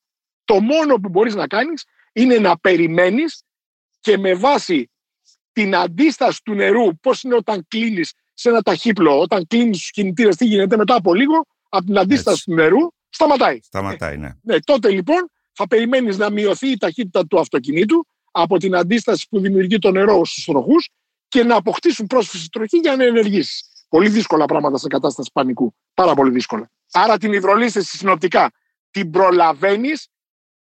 Το 0.44 0.61
μόνο 0.61 0.94
που 0.94 1.09
μπορείς 1.09 1.35
να 1.35 1.46
κάνεις 1.46 1.85
είναι 2.12 2.38
να 2.38 2.59
περιμένεις 2.59 3.42
και 4.00 4.18
με 4.18 4.35
βάση 4.35 4.90
την 5.53 5.74
αντίσταση 5.74 6.40
του 6.44 6.55
νερού, 6.55 6.98
πώς 7.00 7.22
είναι 7.22 7.35
όταν 7.35 7.66
κλείνεις 7.68 8.12
σε 8.35 8.48
ένα 8.48 8.62
ταχύπλο, 8.62 9.20
όταν 9.20 9.46
κλείνεις 9.46 9.79
τους 9.79 9.90
κινητήρες, 9.90 10.37
τι 10.37 10.44
γίνεται 10.44 10.77
μετά 10.77 10.94
από 10.94 11.14
λίγο, 11.14 11.46
από 11.68 11.85
την 11.85 11.98
αντίσταση 11.98 12.37
Έτσι. 12.37 12.44
του 12.44 12.55
νερού, 12.55 12.88
σταματάει. 13.09 13.59
Σταματάει, 13.62 14.16
ναι. 14.16 14.31
Ναι, 14.42 14.61
τότε 14.61 14.90
λοιπόν 14.90 15.31
θα 15.53 15.66
περιμένεις 15.66 16.18
να 16.18 16.31
μειωθεί 16.31 16.70
η 16.70 16.77
ταχύτητα 16.77 17.27
του 17.27 17.40
αυτοκινήτου 17.40 18.07
από 18.31 18.59
την 18.59 18.77
αντίσταση 18.77 19.27
που 19.31 19.40
δημιουργεί 19.40 19.79
το 19.79 19.90
νερό 19.90 20.24
στους 20.24 20.44
τροχούς 20.44 20.88
και 21.35 21.44
να 21.44 21.57
αποκτήσουν 21.57 22.07
πρόσφυση 22.07 22.49
τροχή 22.49 22.79
για 22.79 22.97
να 22.97 23.05
ενεργήσεις. 23.05 23.68
Πολύ 23.88 24.09
δύσκολα 24.09 24.44
πράγματα 24.44 24.79
σε 24.79 24.88
κατάσταση 24.88 25.31
πανικού. 25.33 25.75
Πάρα 25.94 26.14
πολύ 26.14 26.31
δύσκολα. 26.31 26.70
Άρα 26.92 27.18
την 27.18 27.33
υδρολίσθηση 27.33 27.97
συνοπτικά 27.97 28.51
την 28.90 29.11
προλαβαίνεις 29.11 30.09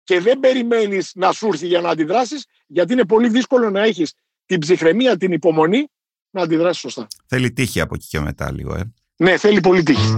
και 0.04 0.20
δεν 0.20 0.40
περιμένεις 0.40 1.10
να 1.14 1.32
σου 1.32 1.46
έρθει 1.46 1.66
για 1.66 1.80
να 1.80 1.88
αντιδράσεις, 1.88 2.44
γιατί 2.66 2.92
είναι 2.92 3.04
πολύ 3.04 3.28
δύσκολο 3.28 3.70
να 3.70 3.82
έχεις 3.82 4.14
την 4.46 4.58
ψυχραιμία, 4.58 5.16
την 5.16 5.32
υπομονή 5.32 5.88
να 6.30 6.42
αντιδράσεις 6.42 6.80
σωστά. 6.80 7.06
Θέλει 7.26 7.52
τύχη 7.52 7.80
από 7.80 7.94
εκεί 7.94 8.06
και 8.06 8.20
μετά 8.20 8.52
λίγο, 8.52 8.74
ε. 8.74 8.92
Ναι, 9.16 9.36
θέλει 9.36 9.60
πολύ 9.60 9.82
τύχη. 9.82 10.14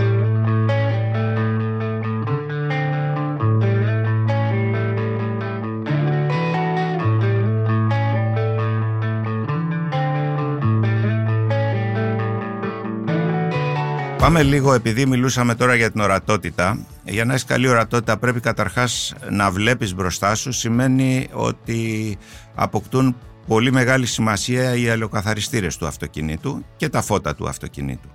Πάμε 14.22 14.42
λίγο, 14.42 14.72
επειδή 14.72 15.06
μιλούσαμε 15.06 15.54
τώρα 15.54 15.74
για 15.74 15.90
την 15.90 16.00
ορατότητα. 16.00 16.86
Για 17.04 17.24
να 17.24 17.32
έχεις 17.32 17.44
καλή 17.44 17.68
ορατότητα, 17.68 18.18
πρέπει 18.18 18.40
καταρχάς 18.40 19.14
να 19.30 19.50
βλέπεις 19.50 19.94
μπροστά 19.94 20.34
σου. 20.34 20.52
Σημαίνει 20.52 21.28
ότι 21.32 22.18
αποκτούν 22.54 23.16
πολύ 23.46 23.72
μεγάλη 23.72 24.06
σημασία 24.06 24.76
οι 24.76 24.88
αλλοκαθαριστήρε 24.88 25.66
του 25.78 25.86
αυτοκινήτου 25.86 26.64
και 26.76 26.88
τα 26.88 27.02
φώτα 27.02 27.34
του 27.34 27.48
αυτοκινήτου. 27.48 28.08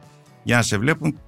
Για 0.44 0.56
να 0.56 0.62
σε 0.62 0.78
βλέπουν 0.78 1.20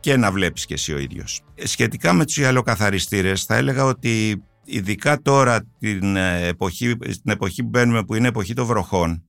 και 0.00 0.16
να 0.16 0.32
βλέπεις 0.32 0.66
και 0.66 0.74
εσύ 0.74 0.92
ο 0.92 0.98
ίδιος. 0.98 1.40
Σχετικά 1.62 2.12
με 2.12 2.24
τους 2.24 2.38
αλλοκαθαριστήρες 2.38 3.44
θα 3.44 3.56
έλεγα 3.56 3.84
ότι 3.84 4.42
ειδικά 4.64 5.22
τώρα 5.22 5.60
την 5.78 6.16
εποχή, 6.16 6.96
την 6.96 7.32
εποχή 7.32 7.62
που 7.62 7.68
μπαίνουμε 7.68 8.04
που 8.04 8.14
είναι 8.14 8.28
εποχή 8.28 8.54
των 8.54 8.66
βροχών 8.66 9.26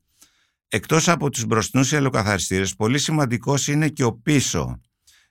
εκτός 0.67 1.07
από 1.07 1.29
τους 1.29 1.45
μπροστινούς 1.45 1.93
αλλοκαθαριστήρες 1.93 2.75
πολύ 2.75 2.97
σημαντικός 2.97 3.67
είναι 3.67 3.87
και 3.87 4.03
ο 4.03 4.13
πίσω 4.13 4.81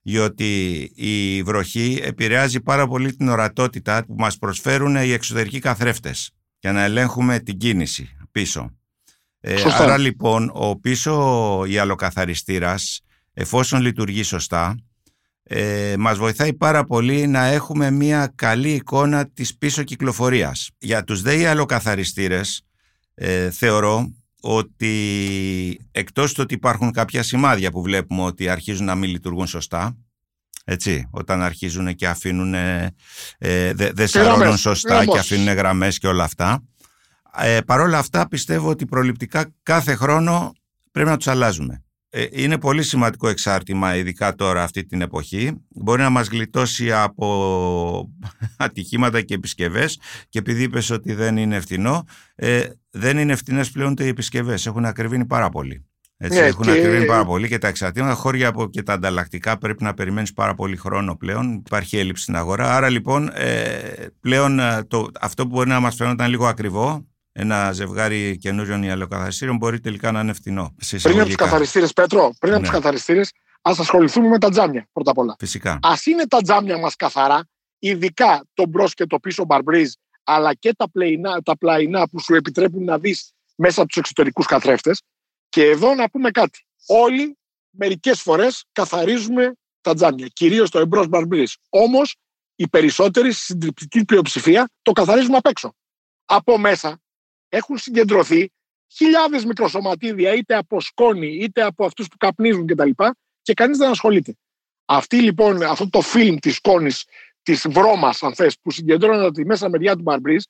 διότι 0.08 0.80
η 0.94 1.42
βροχή 1.42 2.00
επηρεάζει 2.02 2.60
πάρα 2.60 2.86
πολύ 2.86 3.16
την 3.16 3.28
ορατότητα 3.28 4.04
που 4.04 4.14
μας 4.18 4.38
προσφέρουν 4.38 4.96
οι 4.96 5.10
εξωτερικοί 5.10 5.58
καθρέφτες 5.58 6.30
για 6.58 6.72
να 6.72 6.82
ελέγχουμε 6.82 7.38
την 7.38 7.56
κίνηση 7.56 8.16
πίσω. 8.32 8.70
Ε, 9.40 9.62
άρα 9.78 9.98
λοιπόν 9.98 10.50
ο 10.54 10.78
πίσω 10.78 11.64
η 11.68 11.78
αλλοκαθαριστήρας 11.78 13.00
εφόσον 13.32 13.80
λειτουργεί 13.80 14.22
σωστά 14.22 14.76
ε, 15.42 15.94
μας 15.98 16.18
βοηθάει 16.18 16.54
πάρα 16.54 16.84
πολύ 16.84 17.26
να 17.26 17.44
έχουμε 17.44 17.90
μια 17.90 18.32
καλή 18.34 18.72
εικόνα 18.72 19.28
της 19.28 19.56
πίσω 19.56 19.82
κυκλοφορίας. 19.82 20.70
Για 20.78 21.04
τους 21.04 21.22
ΔΕΗ 21.22 21.46
αλοκαθαριστήρες 21.46 22.62
ε, 23.14 23.50
θεωρώ 23.50 24.12
ότι 24.40 25.80
εκτός 25.90 26.32
του 26.32 26.40
ότι 26.42 26.54
υπάρχουν 26.54 26.90
κάποια 26.90 27.22
σημάδια 27.22 27.70
που 27.70 27.82
βλέπουμε 27.82 28.22
ότι 28.22 28.48
αρχίζουν 28.48 28.84
να 28.84 28.94
μην 28.94 29.10
λειτουργούν 29.10 29.46
σωστά, 29.46 29.96
έτσι, 30.64 31.08
όταν 31.10 31.42
αρχίζουν 31.42 31.94
και 31.94 32.08
αφήνουν, 32.08 32.54
ε, 32.54 32.94
δεν 33.72 33.90
δε 33.94 34.06
σαρώνουν 34.06 34.56
σωστά 34.56 35.04
και 35.04 35.18
αφήνουν 35.18 35.54
γραμμές 35.54 35.98
και 35.98 36.06
όλα 36.06 36.24
αυτά. 36.24 36.62
Ε, 37.38 37.60
παρόλα 37.60 37.98
αυτά 37.98 38.28
πιστεύω 38.28 38.68
ότι 38.68 38.86
προληπτικά 38.86 39.54
κάθε 39.62 39.94
χρόνο 39.94 40.52
πρέπει 40.92 41.08
να 41.08 41.16
τους 41.16 41.26
αλλάζουμε. 41.26 41.85
Ε, 42.10 42.26
είναι 42.30 42.58
πολύ 42.58 42.82
σημαντικό 42.82 43.28
εξάρτημα, 43.28 43.96
ειδικά 43.96 44.34
τώρα 44.34 44.62
αυτή 44.62 44.86
την 44.86 45.00
εποχή. 45.00 45.52
Μπορεί 45.68 46.02
να 46.02 46.10
μας 46.10 46.28
γλιτώσει 46.28 46.92
από 46.92 48.10
ατυχήματα 48.56 49.20
και 49.20 49.34
επισκευές 49.34 50.00
και 50.28 50.38
επειδή 50.38 50.62
είπες 50.62 50.90
ότι 50.90 51.14
δεν 51.14 51.36
είναι 51.36 51.56
ευθυνό, 51.56 52.04
ε, 52.34 52.62
δεν 52.90 53.18
είναι 53.18 53.32
ευθυνέ 53.32 53.64
πλέον 53.64 53.94
οι 53.98 54.06
επισκευές. 54.06 54.66
Έχουν 54.66 54.84
ακριβήνει 54.84 55.26
πάρα 55.26 55.48
πολύ. 55.48 55.86
Έτσι, 56.18 56.38
ναι, 56.38 56.44
έχουν 56.46 56.64
και... 56.64 56.70
ακριβήνει 56.70 57.04
πάρα 57.04 57.24
πολύ 57.24 57.48
και 57.48 57.58
τα 57.58 57.68
εξαρτήματα 57.68 58.14
χώρια 58.14 58.48
από 58.48 58.70
και 58.70 58.82
τα 58.82 58.92
ανταλλακτικά 58.92 59.58
πρέπει 59.58 59.82
να 59.82 59.94
περιμένεις 59.94 60.32
πάρα 60.32 60.54
πολύ 60.54 60.76
χρόνο 60.76 61.16
πλέον. 61.16 61.52
Υπάρχει 61.52 61.98
έλλειψη 61.98 62.22
στην 62.22 62.36
αγορά. 62.36 62.76
Άρα 62.76 62.88
λοιπόν 62.88 63.30
ε, 63.34 63.78
πλέον 64.20 64.58
ε, 64.58 64.84
το, 64.88 65.08
αυτό 65.20 65.42
που 65.42 65.48
μπορεί 65.48 65.68
να 65.68 65.80
μας 65.80 65.94
φαίνονταν 65.94 66.30
λίγο 66.30 66.46
ακριβό 66.46 67.06
ένα 67.38 67.72
ζευγάρι 67.72 68.36
καινούριων 68.36 68.82
ιαλοκαθαριστήρων 68.82 69.56
μπορεί 69.56 69.80
τελικά 69.80 70.12
να 70.12 70.20
είναι 70.20 70.32
φθηνό. 70.32 70.74
Πριν 71.02 71.18
από 71.18 71.26
τους 71.26 71.34
καθαριστήρες, 71.34 71.92
Πέτρο, 71.92 72.34
πριν 72.38 72.50
ναι. 72.52 72.56
από 72.58 72.66
τους 72.66 72.74
καθαριστήρες, 72.74 73.32
ας 73.62 73.78
ασχοληθούμε 73.78 74.28
με 74.28 74.38
τα 74.38 74.50
τζάμια 74.50 74.88
πρώτα 74.92 75.10
απ' 75.10 75.18
όλα. 75.18 75.36
Φυσικά. 75.38 75.72
Α 75.72 75.92
είναι 76.04 76.26
τα 76.26 76.40
τζάμια 76.40 76.78
μας 76.78 76.96
καθαρά, 76.96 77.48
ειδικά 77.78 78.46
το 78.54 78.66
μπρος 78.66 78.94
και 78.94 79.06
το 79.06 79.18
πίσω 79.18 79.44
μπαρμπρίζ, 79.44 79.92
αλλά 80.24 80.54
και 80.54 80.74
τα, 80.76 80.90
πλαϊνά, 80.90 81.42
τα 81.42 81.58
πλαϊνά 81.58 82.08
που 82.08 82.20
σου 82.20 82.34
επιτρέπουν 82.34 82.84
να 82.84 82.98
δεις 82.98 83.32
μέσα 83.56 83.80
από 83.80 83.88
τους 83.88 83.98
εξωτερικούς 83.98 84.46
καθρέφτες. 84.46 85.02
Και 85.48 85.64
εδώ 85.64 85.94
να 85.94 86.10
πούμε 86.10 86.30
κάτι. 86.30 86.66
Όλοι 86.86 87.38
μερικές 87.70 88.20
φορές 88.20 88.64
καθαρίζουμε 88.72 89.52
τα 89.80 89.94
τζάμια, 89.94 90.26
κυρίως 90.26 90.70
το 90.70 90.78
εμπρός 90.78 91.08
μπαρμπρίζ. 91.08 91.52
Όμως 91.68 92.16
οι 92.56 92.68
περισσότεροι, 92.68 93.32
στη 93.32 93.44
συντριπτική 93.44 94.04
πλειοψηφία, 94.04 94.68
το 94.82 94.92
καθαρίζουμε 94.92 95.36
απ' 95.36 95.46
έξω. 95.46 95.74
Από 96.24 96.58
μέσα 96.58 97.00
έχουν 97.48 97.78
συγκεντρωθεί 97.78 98.52
χιλιάδες 98.92 99.44
μικροσωματίδια 99.44 100.34
είτε 100.34 100.56
από 100.56 100.80
σκόνη 100.80 101.26
είτε 101.26 101.62
από 101.62 101.84
αυτούς 101.84 102.08
που 102.08 102.16
καπνίζουν 102.16 102.66
κτλ. 102.66 102.90
Και, 102.90 103.10
και 103.42 103.54
κανείς 103.54 103.78
δεν 103.78 103.90
ασχολείται. 103.90 104.36
Αυτή 104.84 105.20
λοιπόν, 105.20 105.62
αυτό 105.62 105.88
το 105.88 106.00
φιλμ 106.00 106.36
της 106.36 106.54
σκόνης, 106.54 107.04
της 107.42 107.66
βρώμας 107.68 108.22
αν 108.22 108.34
θες, 108.34 108.58
που 108.62 108.70
συγκεντρώνεται 108.70 109.30
τη 109.30 109.44
μέσα 109.44 109.68
μεριά 109.68 109.96
του 109.96 110.02
Μπαρμπρίζ, 110.02 110.42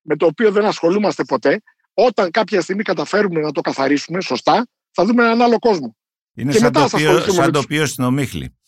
με 0.00 0.16
το 0.16 0.26
οποίο 0.26 0.50
δεν 0.50 0.64
ασχολούμαστε 0.64 1.24
ποτέ, 1.24 1.62
όταν 1.94 2.30
κάποια 2.30 2.60
στιγμή 2.60 2.82
καταφέρουμε 2.82 3.40
να 3.40 3.52
το 3.52 3.60
καθαρίσουμε 3.60 4.20
σωστά, 4.20 4.66
θα 4.90 5.04
δούμε 5.04 5.24
έναν 5.24 5.42
άλλο 5.42 5.58
κόσμο. 5.58 5.96
Είναι 6.34 6.52
σαν, 6.52 6.72
το 6.72 6.82
οποίο, 6.92 7.20
σαν 7.20 7.52
το 7.52 7.58
οποίο 7.58 7.86
στην 7.86 8.04
Ομίχλη. 8.04 8.58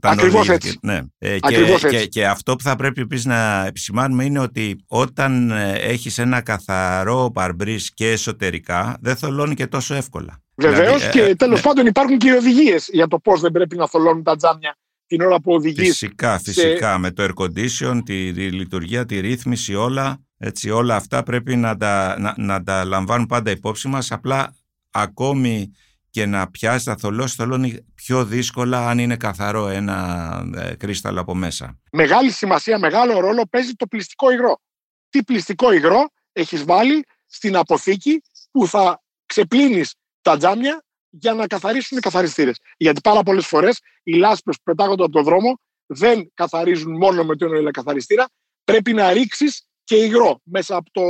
Ακριβώς 0.00 0.48
έτσι. 0.48 0.78
Ναι. 0.82 1.00
Ε, 1.18 1.38
και, 1.38 1.88
Και, 1.88 2.06
και, 2.06 2.26
αυτό 2.26 2.56
που 2.56 2.62
θα 2.62 2.76
πρέπει 2.76 3.00
επίσης 3.00 3.24
να 3.24 3.66
επισημάνουμε 3.66 4.24
είναι 4.24 4.38
ότι 4.38 4.84
όταν 4.86 5.50
ε, 5.50 5.72
έχεις 5.72 6.18
ένα 6.18 6.40
καθαρό 6.40 7.30
παρμπρίζ 7.34 7.86
και 7.94 8.10
εσωτερικά 8.10 8.96
δεν 9.00 9.16
θολώνει 9.16 9.54
και 9.54 9.66
τόσο 9.66 9.94
εύκολα. 9.94 10.42
Βεβαίως 10.54 10.98
δηλαδή, 10.98 11.18
και 11.18 11.22
ε, 11.22 11.34
τέλος 11.34 11.56
ναι. 11.56 11.62
πάντων 11.62 11.86
υπάρχουν 11.86 12.18
και 12.18 12.32
οδηγίες 12.32 12.88
για 12.92 13.06
το 13.06 13.18
πώς 13.18 13.40
δεν 13.40 13.52
πρέπει 13.52 13.76
να 13.76 13.88
θολώνουν 13.88 14.22
τα 14.22 14.36
τζάμια 14.36 14.76
την 15.06 15.20
ώρα 15.20 15.40
που 15.40 15.52
οδηγείς. 15.52 15.88
Φυσικά, 15.88 16.38
φυσικά. 16.38 16.98
Με 16.98 17.10
το 17.10 17.22
air 17.24 17.44
condition, 17.44 18.00
τη, 18.04 18.32
τη, 18.32 18.50
λειτουργία, 18.50 19.04
τη 19.04 19.20
ρύθμιση, 19.20 19.74
όλα. 19.74 20.18
Έτσι, 20.38 20.70
όλα 20.70 20.96
αυτά 20.96 21.22
πρέπει 21.22 21.56
να 21.56 21.76
τα, 21.76 22.16
να, 22.18 22.34
να 22.36 22.62
τα 22.62 22.84
λαμβάνουν 22.84 23.26
πάντα 23.26 23.50
υπόψη 23.50 23.88
μας. 23.88 24.12
Απλά 24.12 24.56
ακόμη 24.90 25.72
και 26.12 26.26
να 26.26 26.50
πιάσει, 26.50 26.84
θα 26.84 26.96
θολώσει, 26.96 27.34
θολώνει 27.34 27.86
πιο 27.94 28.24
δύσκολα 28.24 28.88
αν 28.88 28.98
είναι 28.98 29.16
καθαρό 29.16 29.68
ένα 29.68 30.42
ε, 30.56 30.74
κρίσταλο 30.74 31.20
από 31.20 31.34
μέσα. 31.34 31.78
Μεγάλη 31.92 32.30
σημασία, 32.30 32.78
μεγάλο 32.78 33.20
ρόλο 33.20 33.46
παίζει 33.50 33.72
το 33.72 33.86
πληστικό 33.86 34.30
υγρό. 34.30 34.60
Τι 35.08 35.22
πληστικό 35.22 35.72
υγρό 35.72 36.08
έχεις 36.32 36.64
βάλει 36.64 37.04
στην 37.26 37.56
αποθήκη 37.56 38.22
που 38.50 38.66
θα 38.66 39.02
ξεπλύνεις 39.26 39.94
τα 40.22 40.36
τζάμια 40.36 40.84
για 41.08 41.34
να 41.34 41.46
καθαρίσουν 41.46 41.98
οι 41.98 42.00
καθαριστήρες. 42.00 42.58
Γιατί 42.76 43.00
πάρα 43.00 43.22
πολλές 43.22 43.46
φορές 43.46 43.80
οι 44.02 44.12
λάσπες 44.12 44.56
που 44.56 44.62
πετάγονται 44.62 45.02
από 45.02 45.12
τον 45.12 45.24
δρόμο 45.24 45.60
δεν 45.86 46.30
καθαρίζουν 46.34 46.96
μόνο 46.96 47.24
με 47.24 47.36
τον 47.36 47.70
καθαριστήρα. 47.70 48.26
Πρέπει 48.64 48.92
να 48.92 49.12
ρίξεις 49.12 49.66
και 49.84 49.96
υγρό 49.96 50.40
μέσα 50.44 50.76
από, 50.76 50.90
το, 50.90 51.02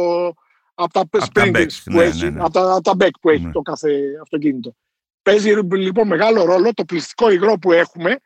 από 0.74 0.92
τα 0.92 1.28
springs 1.32 1.66
που 1.84 1.92
ναι, 1.92 2.04
έχει, 2.04 2.24
ναι, 2.24 2.30
ναι. 2.30 2.40
Από, 2.40 2.52
τα, 2.52 2.72
από 2.72 2.82
τα 2.82 2.92
back 2.98 3.14
που 3.20 3.30
έχει 3.30 3.44
ναι. 3.44 3.52
το 3.52 3.60
κάθε 3.60 4.00
αυτοκίνητο. 4.22 4.74
Παίζει 5.22 5.50
λοιπόν 5.70 6.06
μεγάλο 6.06 6.44
ρόλο 6.44 6.72
το 6.74 6.84
πληστικό 6.84 7.30
υγρό 7.30 7.58
που 7.58 7.72
έχουμε 7.72 8.16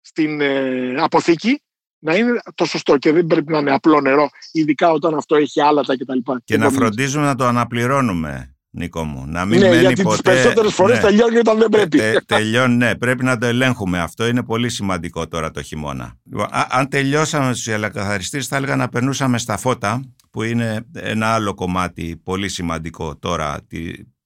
στην 0.00 0.40
ε, 0.40 0.94
αποθήκη 0.96 1.62
να 1.98 2.16
είναι 2.16 2.40
το 2.54 2.64
σωστό 2.64 2.96
και 2.98 3.12
δεν 3.12 3.26
πρέπει 3.26 3.52
να 3.52 3.58
είναι 3.58 3.72
απλό 3.72 4.00
νερό, 4.00 4.28
ειδικά 4.52 4.90
όταν 4.90 5.14
αυτό 5.14 5.36
έχει 5.36 5.60
άλατα 5.60 5.96
κτλ. 5.96 6.18
Και, 6.18 6.32
και 6.44 6.56
να 6.56 6.70
φροντίζουμε 6.70 7.24
να 7.24 7.34
το 7.34 7.44
αναπληρώνουμε. 7.44 8.52
Νίκο 8.70 9.04
μου. 9.04 9.24
Να 9.26 9.44
μην 9.44 9.60
ναι, 9.60 9.68
μένει 9.68 9.80
γιατί 9.80 10.02
ποτέ... 10.02 10.14
τις 10.14 10.22
περισσότερες 10.22 10.74
φορές 10.74 10.96
ναι. 10.96 11.02
τελειώνει 11.02 11.36
όταν 11.36 11.58
δεν 11.58 11.68
πρέπει. 11.68 11.98
Τε, 11.98 12.20
τελειώνει, 12.26 12.74
ναι. 12.74 12.96
Πρέπει 12.96 13.24
να 13.24 13.38
το 13.38 13.46
ελέγχουμε. 13.46 14.00
Αυτό 14.00 14.26
είναι 14.26 14.42
πολύ 14.42 14.68
σημαντικό 14.68 15.28
τώρα 15.28 15.50
το 15.50 15.62
χειμώνα. 15.62 16.14
Λοιπόν, 16.24 16.46
αν 16.68 16.88
τελειώσαμε 16.88 17.52
στους 17.52 17.66
ελακαθαριστές 17.66 18.46
θα 18.46 18.56
έλεγα 18.56 18.76
να 18.76 18.88
περνούσαμε 18.88 19.38
στα 19.38 19.56
φώτα 19.56 20.02
που 20.30 20.42
είναι 20.42 20.86
ένα 20.92 21.26
άλλο 21.26 21.54
κομμάτι 21.54 22.20
πολύ 22.24 22.48
σημαντικό 22.48 23.16
τώρα 23.16 23.58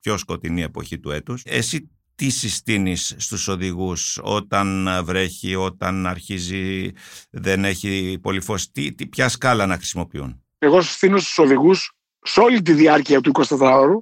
πιο 0.02 0.16
σκοτεινή 0.16 0.62
εποχή 0.62 0.98
του 0.98 1.10
έτους. 1.10 1.42
Εσύ 1.44 1.90
τι 2.14 2.30
συστήνεις 2.30 3.14
στους 3.18 3.48
οδηγούς 3.48 4.18
όταν 4.22 4.88
βρέχει, 5.04 5.54
όταν 5.54 6.06
αρχίζει, 6.06 6.90
δεν 7.30 7.64
έχει 7.64 8.18
πολύ 8.22 8.40
φως, 8.40 8.70
τι, 8.70 8.92
τι, 8.92 9.06
ποια 9.06 9.28
σκάλα 9.28 9.66
να 9.66 9.76
χρησιμοποιούν; 9.76 10.42
Εγώ 10.58 10.80
συστήνω 10.80 11.18
στους 11.18 11.38
οδηγούς 11.38 11.92
σε 12.22 12.40
όλη 12.40 12.62
τη 12.62 12.72
διάρκεια 12.72 13.20
του 13.20 13.32
24ωρου 13.48 13.98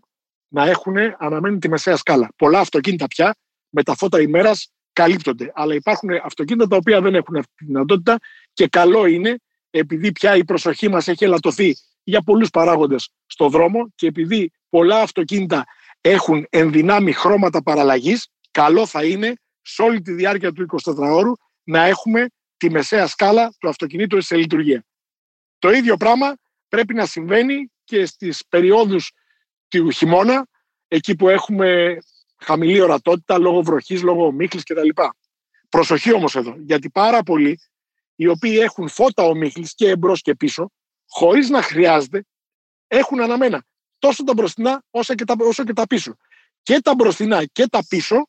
να 0.49 0.67
έχουν 0.69 0.95
αναμένει 1.19 1.59
τη 1.59 1.69
μεσαία 1.69 1.97
σκάλα. 1.97 2.33
Πολλά 2.37 2.59
αυτοκίνητα 2.59 3.07
πια 3.07 3.37
με 3.69 3.83
τα 3.83 3.95
φώτα 3.95 4.21
ημέρας 4.21 4.73
καλύπτονται. 4.93 5.53
Αλλά 5.55 5.75
υπάρχουν 5.75 6.09
αυτοκίνητα 6.25 6.67
τα 6.67 6.77
οποία 6.77 7.01
δεν 7.01 7.15
έχουν 7.15 7.37
αυτή 7.37 7.53
τη 7.55 7.65
δυνατότητα 7.65 8.19
και 8.53 8.67
καλό 8.67 9.07
είναι 9.07 9.39
επειδή 9.71 10.13
πια 10.13 10.37
η 10.37 10.45
προσοχή 10.45 10.89
μας 10.89 11.09
έχει 11.09 11.25
ελαττωθεί 11.25 11.77
για 12.03 12.23
πολλούς 12.23 12.51
παράγοντες 12.51 13.11
στο 13.27 13.49
δρόμο 13.49 13.93
και 13.95 14.07
επειδή 14.07 14.53
πολλά 14.69 15.01
αυτοκίνητα 15.01 15.65
έχουν 16.01 16.47
ενδυνάμει 16.51 17.13
χρώματα 17.13 17.63
παραλλαγής, 17.63 18.29
καλό 18.51 18.87
θα 18.87 19.05
είναι 19.05 19.35
σε 19.63 19.83
όλη 19.83 20.01
τη 20.01 20.13
διάρκεια 20.13 20.53
του 20.53 20.67
24ωρου 20.85 21.33
να 21.63 21.85
έχουμε 21.85 22.27
τη 22.57 22.71
μεσαία 22.71 23.07
σκάλα 23.07 23.55
του 23.59 23.69
αυτοκινήτου 23.69 24.21
σε 24.21 24.37
λειτουργία. 24.37 24.85
Το 25.59 25.71
ίδιο 25.71 25.97
πράγμα 25.97 26.35
πρέπει 26.69 26.95
να 26.95 27.07
συμβαίνει 27.07 27.73
και 27.85 28.07
στις 28.07 28.45
περιόδους 28.49 29.13
του 29.69 29.91
χειμώνα, 29.91 30.47
εκεί 30.89 31.17
που 31.17 31.29
έχουμε 31.29 31.99
χαμηλή 32.37 32.81
ορατότητα 32.81 33.39
λόγω 33.39 33.63
βροχής, 33.63 34.03
λόγω 34.03 34.27
ομίχλης 34.27 34.65
κτλ. 34.65 34.89
Προσοχή 35.69 36.13
όμως 36.13 36.37
εδώ, 36.37 36.55
γιατί 36.59 36.91
πάρα 36.91 37.23
πολλοί 37.23 37.59
οι 38.15 38.27
οποίοι 38.27 38.59
έχουν 38.61 38.89
φώτα 38.89 39.23
ομίχλης 39.23 39.75
και 39.75 39.89
εμπρός 39.89 40.23
και 40.23 40.35
πίσω, 40.35 40.71
χωρίς 41.09 41.49
να 41.49 41.63
χρειάζεται, 41.63 42.25
έχουν 42.87 43.21
αναμένα 43.21 43.65
τόσο 44.01 44.25
τα 44.25 44.33
μπροστινά 44.33 44.83
όσο 44.91 45.15
και 45.15 45.25
τα, 45.25 45.35
όσο 45.39 45.65
και 45.65 45.73
τα 45.73 45.87
πίσω. 45.87 46.17
Και 46.63 46.81
τα 46.81 46.95
μπροστινά 46.95 47.45
και 47.45 47.67
τα 47.67 47.81
πίσω 47.89 48.29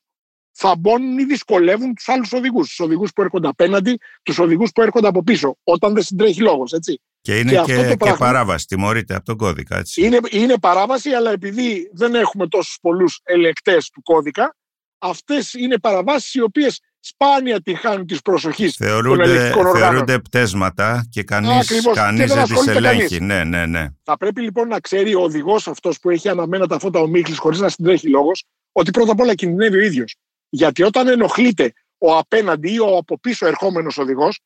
θα 0.51 0.75
μπουν 0.75 1.19
ή 1.19 1.23
δυσκολεύουν 1.23 1.93
τους 1.93 2.09
άλλους 2.09 2.31
οδηγούς. 2.31 2.67
Τους 2.67 2.79
οδηγούς 2.79 3.13
που 3.13 3.21
έρχονται 3.21 3.47
απέναντι, 3.47 3.97
τους 4.23 4.39
οδηγούς 4.39 4.71
που 4.71 4.81
έρχονται 4.81 5.07
από 5.07 5.23
πίσω, 5.23 5.57
όταν 5.63 5.93
δεν 5.93 6.03
συντρέχει 6.03 6.41
λόγος. 6.41 6.73
Και 7.21 7.39
είναι 7.39 7.51
και, 7.51 7.75
και, 7.75 7.95
και 7.95 8.15
παράβαση, 8.17 8.65
τιμωρείται 8.65 9.15
από 9.15 9.25
τον 9.25 9.37
κώδικα. 9.37 9.77
Έτσι. 9.77 10.05
Είναι, 10.05 10.19
είναι 10.29 10.59
παράβαση, 10.59 11.09
αλλά 11.09 11.31
επειδή 11.31 11.89
δεν 11.93 12.15
έχουμε 12.15 12.47
τόσους 12.47 12.77
πολλούς 12.81 13.19
ελεκτές 13.23 13.89
του 13.89 14.01
κώδικα, 14.01 14.55
αυτές 14.97 15.53
είναι 15.53 15.79
παραβάσεις 15.79 16.33
οι 16.33 16.41
οποίες 16.41 16.79
σπάνια 17.03 17.61
τη 17.61 17.73
χάνουν 17.73 18.05
της 18.05 18.21
προσοχής 18.21 18.75
θεωρούνται, 18.75 19.49
των 19.49 19.75
Θεωρούνται 19.75 20.19
πτέσματα 20.19 21.07
και 21.09 21.23
κανεί 21.23 21.47
κανείς 21.93 22.33
δεν 22.33 22.43
τις 22.43 22.67
ελέγχει. 22.67 23.19
Ναι, 23.19 23.43
ναι, 23.43 23.65
ναι. 23.65 23.87
Θα 24.03 24.17
πρέπει 24.17 24.41
λοιπόν 24.41 24.67
να 24.67 24.79
ξέρει 24.79 25.15
ο 25.15 25.21
οδηγός 25.21 25.67
αυτός 25.67 25.99
που 25.99 26.09
έχει 26.09 26.29
αναμένα 26.29 26.67
τα 26.67 26.79
φώτα 26.79 26.99
ομίχλη 26.99 27.35
χωρίς 27.35 27.59
να 27.59 27.69
συντρέχει 27.69 28.07
λόγος, 28.07 28.43
ότι 28.71 28.91
πρώτα 28.91 29.11
απ' 29.11 29.19
όλα 29.19 29.35
κινδυνεύει 29.35 29.77
ο 29.77 29.81
ίδιος. 29.81 30.15
Γιατί 30.49 30.83
όταν 30.83 31.07
ενοχλείται 31.07 31.73
ο 31.97 32.17
απέναντι 32.17 32.73
ή 32.73 32.79
ο 32.79 32.97
από 32.97 33.19
πίσω 33.19 33.45
ερχόμενος 33.45 33.97
οδηγός, 33.97 34.39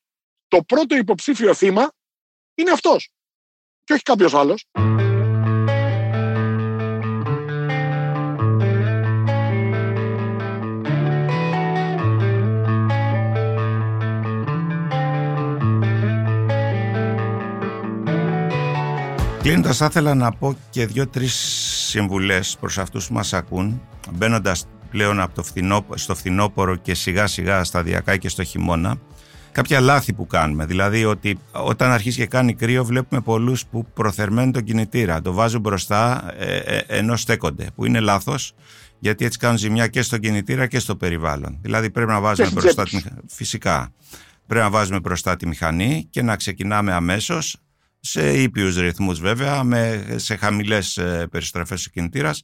το 0.48 0.64
πρώτο 0.64 0.96
υποψήφιο 0.96 1.54
θύμα 1.54 1.92
είναι 2.56 2.72
αυτός. 2.72 3.10
Και 3.84 3.94
όχι 3.94 4.02
κάποιος 4.02 4.34
άλλος. 4.34 4.66
Κλείνοντας, 19.46 19.78
θα 19.78 19.86
ήθελα 19.86 20.16
να 20.16 20.32
πω 20.32 20.58
και 20.70 20.86
δύο-τρεις 20.86 21.34
συμβουλές 21.90 22.58
προς 22.60 22.78
αυτούς 22.78 23.08
που 23.08 23.14
μας 23.14 23.34
ακούν, 23.34 23.82
μπαίνοντας 24.12 24.68
πλέον 24.90 25.20
από 25.20 25.36
το 25.36 25.44
φθινό, 25.44 25.86
στο 25.94 26.16
φθινόπωρο 26.16 26.76
και 26.76 26.94
σιγά 26.94 27.28
σιγά 27.28 27.64
σταδιακά 27.64 28.18
και 28.18 28.30
στο 28.30 28.44
χειμώνα. 28.44 28.96
Κάποια 29.52 29.80
λάθη 29.80 30.14
που 30.14 30.28
κάνουμε. 30.28 30.66
Δηλαδή 30.66 31.06
ότι 31.06 31.40
όταν 31.52 31.92
αρχίζει 31.92 32.18
και 32.18 32.26
κάνει 32.26 32.54
κρύο, 32.54 32.86
βλέπουμε 32.86 33.22
πολλούς 33.22 33.66
που 33.66 33.86
προθερμαίνουν 33.94 34.52
τον 34.52 34.64
κινητήρα. 34.64 35.22
Το 35.22 35.34
βάζουν 35.34 35.62
μπροστά 35.62 36.34
ε, 36.38 36.58
ε, 36.58 36.84
ενώ 36.88 37.16
στέκονται. 37.16 37.68
Που 37.76 37.86
είναι 37.86 38.00
λάθος, 38.00 38.54
γιατί 39.00 39.26
έτσι 39.26 39.38
κάνουν 39.38 39.58
ζημιά 39.58 39.88
και 39.88 40.02
στον 40.02 40.20
κινητήρα 40.20 40.68
και 40.68 40.80
στο 40.80 40.96
περιβάλλον. 40.96 41.58
Δηλαδή 41.62 41.90
πρέπει 41.90 42.12
να 42.12 42.20
βάζουμε 42.20 42.50
μπροστά 42.50 42.84
τη 42.84 42.96
μηχανή. 42.96 43.20
Φυσικά. 43.28 43.94
Πρέπει 44.48 44.64
να 44.64 44.70
βάζουμε 44.70 45.00
μπροστά 45.00 45.36
τη 45.36 45.48
μηχανή 45.48 46.08
και 46.10 46.22
να 46.22 46.36
ξεκινάμε 46.36 46.94
αμέσως 46.94 47.58
σε 48.06 48.42
ήπιους 48.42 48.78
ρυθμούς 48.78 49.20
βέβαια, 49.20 49.64
με, 49.64 50.06
σε 50.16 50.36
χαμηλές 50.36 50.98
ε, 50.98 51.28
περιστροφές 51.32 51.86
ο 51.86 51.90
κινητήρας, 51.90 52.42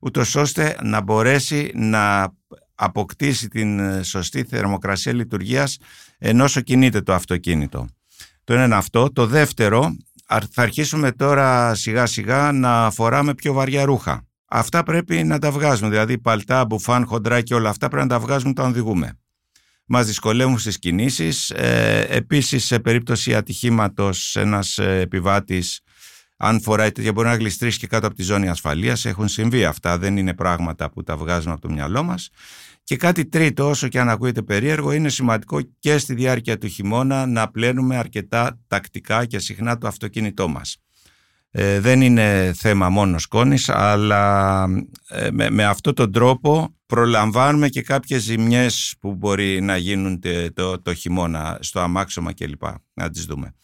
ούτως 0.00 0.34
ώστε 0.34 0.76
να 0.82 1.00
μπορέσει 1.00 1.70
να 1.74 2.32
αποκτήσει 2.74 3.48
την 3.48 3.78
ε, 3.78 4.02
σωστή 4.02 4.44
θερμοκρασία 4.44 5.12
λειτουργίας 5.12 5.78
ενώ 6.18 6.46
κινείται 6.46 7.00
το 7.00 7.14
αυτοκίνητο. 7.14 7.86
Το 8.44 8.52
ένα 8.52 8.64
είναι 8.64 8.74
αυτό. 8.74 9.12
Το 9.12 9.26
δεύτερο, 9.26 9.96
θα 10.26 10.62
αρχίσουμε 10.62 11.12
τώρα 11.12 11.74
σιγά 11.74 12.06
σιγά 12.06 12.52
να 12.52 12.90
φοράμε 12.90 13.34
πιο 13.34 13.52
βαριά 13.52 13.84
ρούχα. 13.84 14.26
Αυτά 14.48 14.82
πρέπει 14.82 15.24
να 15.24 15.38
τα 15.38 15.50
βγάζουμε, 15.50 15.88
δηλαδή 15.88 16.18
παλτά, 16.18 16.64
μπουφάν, 16.64 17.06
χοντρά 17.06 17.40
και 17.40 17.54
όλα 17.54 17.68
αυτά 17.68 17.88
πρέπει 17.88 18.06
να 18.08 18.14
τα 18.14 18.20
βγάζουμε 18.20 18.50
όταν 18.50 18.70
οδηγούμε 18.70 19.16
μας 19.86 20.06
δυσκολεύουν 20.06 20.58
στις 20.58 20.78
κινήσεις. 20.78 21.50
Ε, 21.50 22.06
επίσης, 22.08 22.64
σε 22.64 22.78
περίπτωση 22.78 23.34
ατυχήματος, 23.34 24.36
ένας 24.36 24.78
ε, 24.78 25.00
επιβάτης 25.00 25.80
αν 26.44 26.60
φοράει 26.60 26.92
τέτοια 26.92 27.12
μπορεί 27.12 27.28
να 27.28 27.34
γλιστρήσει 27.34 27.78
και 27.78 27.86
κάτω 27.86 28.06
από 28.06 28.16
τη 28.16 28.22
ζώνη 28.22 28.48
ασφαλείας. 28.48 29.04
Έχουν 29.04 29.28
συμβεί 29.28 29.64
αυτά, 29.64 29.98
δεν 29.98 30.16
είναι 30.16 30.34
πράγματα 30.34 30.90
που 30.90 31.02
τα 31.02 31.16
βγάζουμε 31.16 31.52
από 31.52 31.60
το 31.60 31.70
μυαλό 31.70 32.02
μας. 32.02 32.28
Και 32.84 32.96
κάτι 32.96 33.26
τρίτο, 33.26 33.68
όσο 33.68 33.88
και 33.88 34.00
αν 34.00 34.08
ακούγεται 34.08 34.42
περίεργο, 34.42 34.92
είναι 34.92 35.08
σημαντικό 35.08 35.60
και 35.78 35.98
στη 35.98 36.14
διάρκεια 36.14 36.58
του 36.58 36.66
χειμώνα 36.66 37.26
να 37.26 37.50
πλένουμε 37.50 37.96
αρκετά 37.96 38.58
τακτικά 38.66 39.24
και 39.24 39.38
συχνά 39.38 39.78
το 39.78 39.86
αυτοκίνητό 39.86 40.48
μας. 40.48 40.76
Ε, 41.54 41.80
δεν 41.80 42.00
είναι 42.00 42.52
θέμα 42.56 42.88
μόνος 42.88 43.22
σκόνης, 43.22 43.68
αλλά 43.68 44.64
ε, 45.08 45.30
με, 45.30 45.50
με 45.50 45.64
αυτόν 45.64 45.94
τον 45.94 46.12
τρόπο 46.12 46.76
προλαμβάνουμε 46.86 47.68
και 47.68 47.82
κάποιες 47.82 48.22
ζημιές 48.22 48.94
που 49.00 49.14
μπορεί 49.14 49.60
να 49.60 49.76
γίνουν 49.76 50.22
το, 50.54 50.80
το 50.80 50.94
χειμώνα 50.94 51.58
στο 51.60 51.80
αμάξωμα 51.80 52.32
κλπ. 52.32 52.62
Να 52.94 53.10
τις 53.10 53.24
δούμε. 53.24 53.54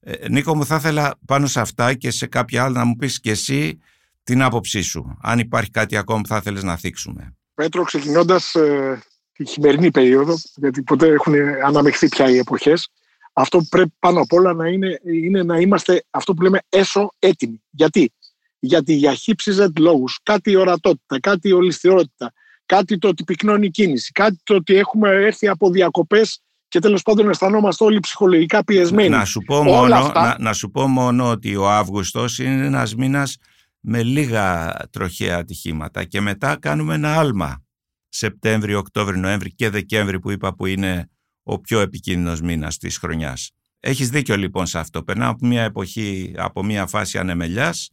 Ε, 0.00 0.28
Νίκο 0.28 0.56
μου 0.56 0.66
θα 0.66 0.76
ήθελα 0.76 1.14
πάνω 1.26 1.46
σε 1.46 1.60
αυτά 1.60 1.94
και 1.94 2.10
σε 2.10 2.26
κάποια 2.26 2.64
άλλα 2.64 2.78
να 2.78 2.84
μου 2.84 2.96
πεις 2.96 3.20
και 3.20 3.30
εσύ 3.30 3.78
την 4.22 4.42
άποψή 4.42 4.82
σου. 4.82 5.18
Αν 5.22 5.38
υπάρχει 5.38 5.70
κάτι 5.70 5.96
ακόμα 5.96 6.20
που 6.20 6.28
θα 6.28 6.36
ήθελες 6.36 6.62
να 6.62 6.76
θίξουμε. 6.76 7.34
Πέτρο, 7.54 7.82
ξεκινώντας 7.82 8.54
ε, 8.54 9.02
τη 9.32 9.46
χειμερινή 9.46 9.90
περίοδο, 9.90 10.34
γιατί 10.54 10.82
ποτέ 10.82 11.06
έχουν 11.06 11.34
αναμεχθεί 11.64 12.08
πια 12.08 12.30
οι 12.30 12.38
εποχές, 12.38 12.88
αυτό 13.34 13.58
που 13.58 13.66
πρέπει 13.68 13.94
πάνω 13.98 14.20
απ' 14.20 14.32
όλα 14.32 14.52
να 14.52 14.68
είναι, 14.68 15.00
είναι 15.04 15.42
να 15.42 15.58
είμαστε 15.58 16.04
αυτό 16.10 16.34
που 16.34 16.42
λέμε 16.42 16.58
έσω 16.68 17.08
έτοιμοι. 17.18 17.62
Γιατί; 17.70 18.12
Γιατί 18.58 18.94
για 18.94 19.14
χύψιζετ 19.14 19.78
λόγους, 19.78 20.18
κάτι 20.22 20.56
ορατότητα, 20.56 21.20
κάτι 21.20 21.52
ολιστηρότητα, 21.52 22.32
κάτι 22.66 22.98
το 22.98 23.08
ότι 23.08 23.24
πυκνώνει 23.24 23.66
η 23.66 23.70
κίνηση, 23.70 24.12
κάτι 24.12 24.36
το 24.42 24.54
ότι 24.54 24.74
έχουμε 24.74 25.08
έρθει 25.08 25.48
από 25.48 25.70
διακοπές 25.70 26.38
και 26.68 26.78
τέλος 26.78 27.02
πάντων 27.02 27.28
αισθανόμαστε 27.28 27.84
όλοι 27.84 28.00
ψυχολογικά 28.00 28.64
πιεσμένοι. 28.64 29.08
Να 29.08 29.24
σου 29.24 29.40
πω, 29.40 29.62
μόνο, 29.62 30.10
να, 30.14 30.36
να 30.38 30.52
σου 30.52 30.70
πω 30.70 30.88
μόνο 30.88 31.30
ότι 31.30 31.56
ο 31.56 31.70
Αύγουστος 31.70 32.38
είναι 32.38 32.66
ένας 32.66 32.94
μήνας 32.94 33.36
με 33.80 34.02
λίγα 34.02 34.74
τροχαία 34.90 35.36
ατυχήματα 35.36 36.04
και 36.04 36.20
μετά 36.20 36.56
κάνουμε 36.56 36.94
ένα 36.94 37.18
άλμα. 37.18 37.64
Σεπτέμβριο, 38.08 38.78
Οκτώβριο, 38.78 39.20
Νοέμβριο 39.20 39.52
και 39.56 39.70
Δεκέμβριο 39.70 40.18
που 40.18 40.30
είπα 40.30 40.54
που 40.54 40.66
είναι 40.66 41.08
ο 41.44 41.60
πιο 41.60 41.80
επικίνδυνος 41.80 42.40
μήνας 42.40 42.76
της 42.76 42.98
χρονιάς. 42.98 43.50
Έχεις 43.80 44.08
δίκιο 44.08 44.36
λοιπόν 44.36 44.66
σε 44.66 44.78
αυτό. 44.78 45.02
Περνάω 45.02 45.30
από 45.30 45.46
μια 45.46 45.62
εποχή, 45.62 46.34
από 46.36 46.62
μια 46.62 46.86
φάση 46.86 47.18
ανεμελιάς 47.18 47.90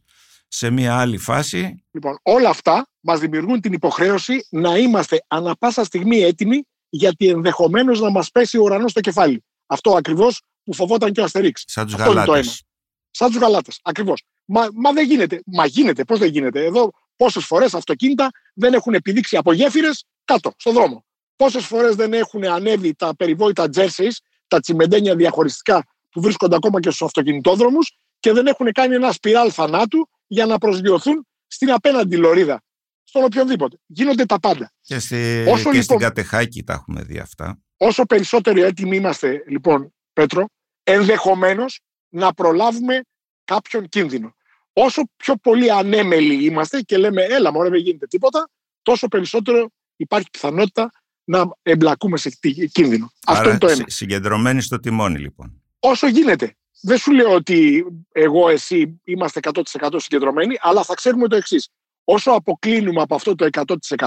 σε 0.48 0.70
μια 0.70 0.98
άλλη 0.98 1.18
φάση. 1.18 1.84
Λοιπόν, 1.90 2.18
όλα 2.22 2.48
αυτά 2.48 2.86
μας 3.00 3.20
δημιουργούν 3.20 3.60
την 3.60 3.72
υποχρέωση 3.72 4.46
να 4.50 4.76
είμαστε 4.76 5.24
ανα 5.28 5.56
πάσα 5.56 5.84
στιγμή 5.84 6.18
έτοιμοι 6.18 6.62
γιατί 6.88 7.28
ενδεχομένως 7.28 8.00
να 8.00 8.10
μας 8.10 8.30
πέσει 8.30 8.58
ο 8.58 8.62
ουρανός 8.62 8.90
στο 8.90 9.00
κεφάλι. 9.00 9.44
Αυτό 9.66 9.96
ακριβώς 9.96 10.42
που 10.64 10.74
φοβόταν 10.74 11.12
και 11.12 11.20
ο 11.20 11.24
Αστερίξ. 11.24 11.64
Σαν 11.66 11.86
τους 11.86 11.94
γαλάτες. 11.94 12.62
Σαν 13.10 13.30
τους 13.30 13.40
γαλάτες, 13.40 13.78
ακριβώς. 13.82 14.24
Μα, 14.44 14.68
μα 14.74 14.92
δεν 14.92 15.06
γίνεται. 15.06 15.42
Μα 15.46 15.66
γίνεται. 15.66 16.04
Πώς 16.04 16.18
δεν 16.18 16.30
γίνεται. 16.30 16.64
Εδώ 16.64 16.90
πόσες 17.16 17.44
φορές 17.44 17.74
αυτοκίνητα 17.74 18.30
δεν 18.54 18.72
έχουν 18.72 18.94
επιδείξει 18.94 19.36
από 19.36 19.52
γέφυρες 19.52 20.04
κάτω, 20.24 20.52
στον 20.56 20.72
δρόμο. 20.72 21.04
Πόσες 21.42 21.66
φορές 21.66 21.94
δεν 21.94 22.12
έχουν 22.12 22.44
ανέβει 22.44 22.94
τα 22.94 23.16
περιβόητα 23.16 23.68
τζέρσι, 23.68 24.08
τα 24.48 24.60
τσιμεντένια 24.60 25.16
διαχωριστικά 25.16 25.84
που 26.10 26.20
βρίσκονται 26.20 26.56
ακόμα 26.56 26.80
και 26.80 26.88
στους 26.88 27.02
αυτοκινητόδρομους 27.02 27.98
και 28.18 28.32
δεν 28.32 28.46
έχουν 28.46 28.72
κάνει 28.72 28.94
ένα 28.94 29.12
σπιράλ 29.12 29.50
θανάτου 29.52 30.08
για 30.26 30.46
να 30.46 30.58
προσγειωθούν 30.58 31.26
στην 31.46 31.70
απέναντι 31.70 32.16
λωρίδα. 32.16 32.62
Στον 33.02 33.24
οποιονδήποτε. 33.24 33.76
Γίνονται 33.86 34.24
τα 34.24 34.40
πάντα. 34.40 34.72
Και, 34.80 34.98
στη, 34.98 35.44
όσο, 35.48 35.62
και 35.62 35.68
λοιπόν, 35.68 35.82
στην 35.82 35.98
Κατεχάκη 35.98 36.62
τα 36.62 36.72
έχουμε 36.72 37.02
δει 37.02 37.18
αυτά. 37.18 37.58
Όσο 37.76 38.04
περισσότερο 38.04 38.64
έτοιμοι 38.64 38.96
είμαστε, 38.96 39.44
λοιπόν, 39.46 39.94
Πέτρο, 40.12 40.46
ενδεχομένως 40.82 41.80
να 42.08 42.34
προλάβουμε 42.34 43.00
κάποιον 43.44 43.88
κίνδυνο. 43.88 44.34
Όσο 44.72 45.02
πιο 45.16 45.36
πολύ 45.36 45.72
ανέμελοι 45.72 46.44
είμαστε 46.44 46.80
και 46.80 46.96
λέμε, 46.96 47.22
έλα, 47.22 47.52
μωρέ, 47.52 47.68
δεν 47.68 47.80
γίνεται 47.80 48.06
τίποτα, 48.06 48.48
τόσο 48.82 49.08
περισσότερο 49.08 49.70
υπάρχει 49.96 50.28
πιθανότητα 50.30 50.90
να 51.32 51.56
εμπλακούμε 51.62 52.16
σε 52.16 52.38
κίνδυνο. 52.72 53.12
Άρα, 53.26 53.38
Αυτό 53.38 53.50
είναι 53.50 53.58
το 53.58 53.68
ένα. 53.68 53.84
Συγκεντρωμένοι 53.86 54.60
στο 54.60 54.80
τιμόνι, 54.80 55.18
λοιπόν. 55.18 55.62
Όσο 55.78 56.06
γίνεται. 56.06 56.56
Δεν 56.80 56.98
σου 56.98 57.12
λέω 57.12 57.34
ότι 57.34 57.84
εγώ, 58.12 58.48
εσύ 58.48 59.00
είμαστε 59.04 59.40
100% 59.78 59.96
συγκεντρωμένοι, 59.96 60.56
αλλά 60.60 60.82
θα 60.84 60.94
ξέρουμε 60.94 61.28
το 61.28 61.36
εξής. 61.36 61.68
Όσο 62.04 62.30
αποκλίνουμε 62.30 63.00
από 63.02 63.14
αυτό 63.14 63.34
το 63.34 63.48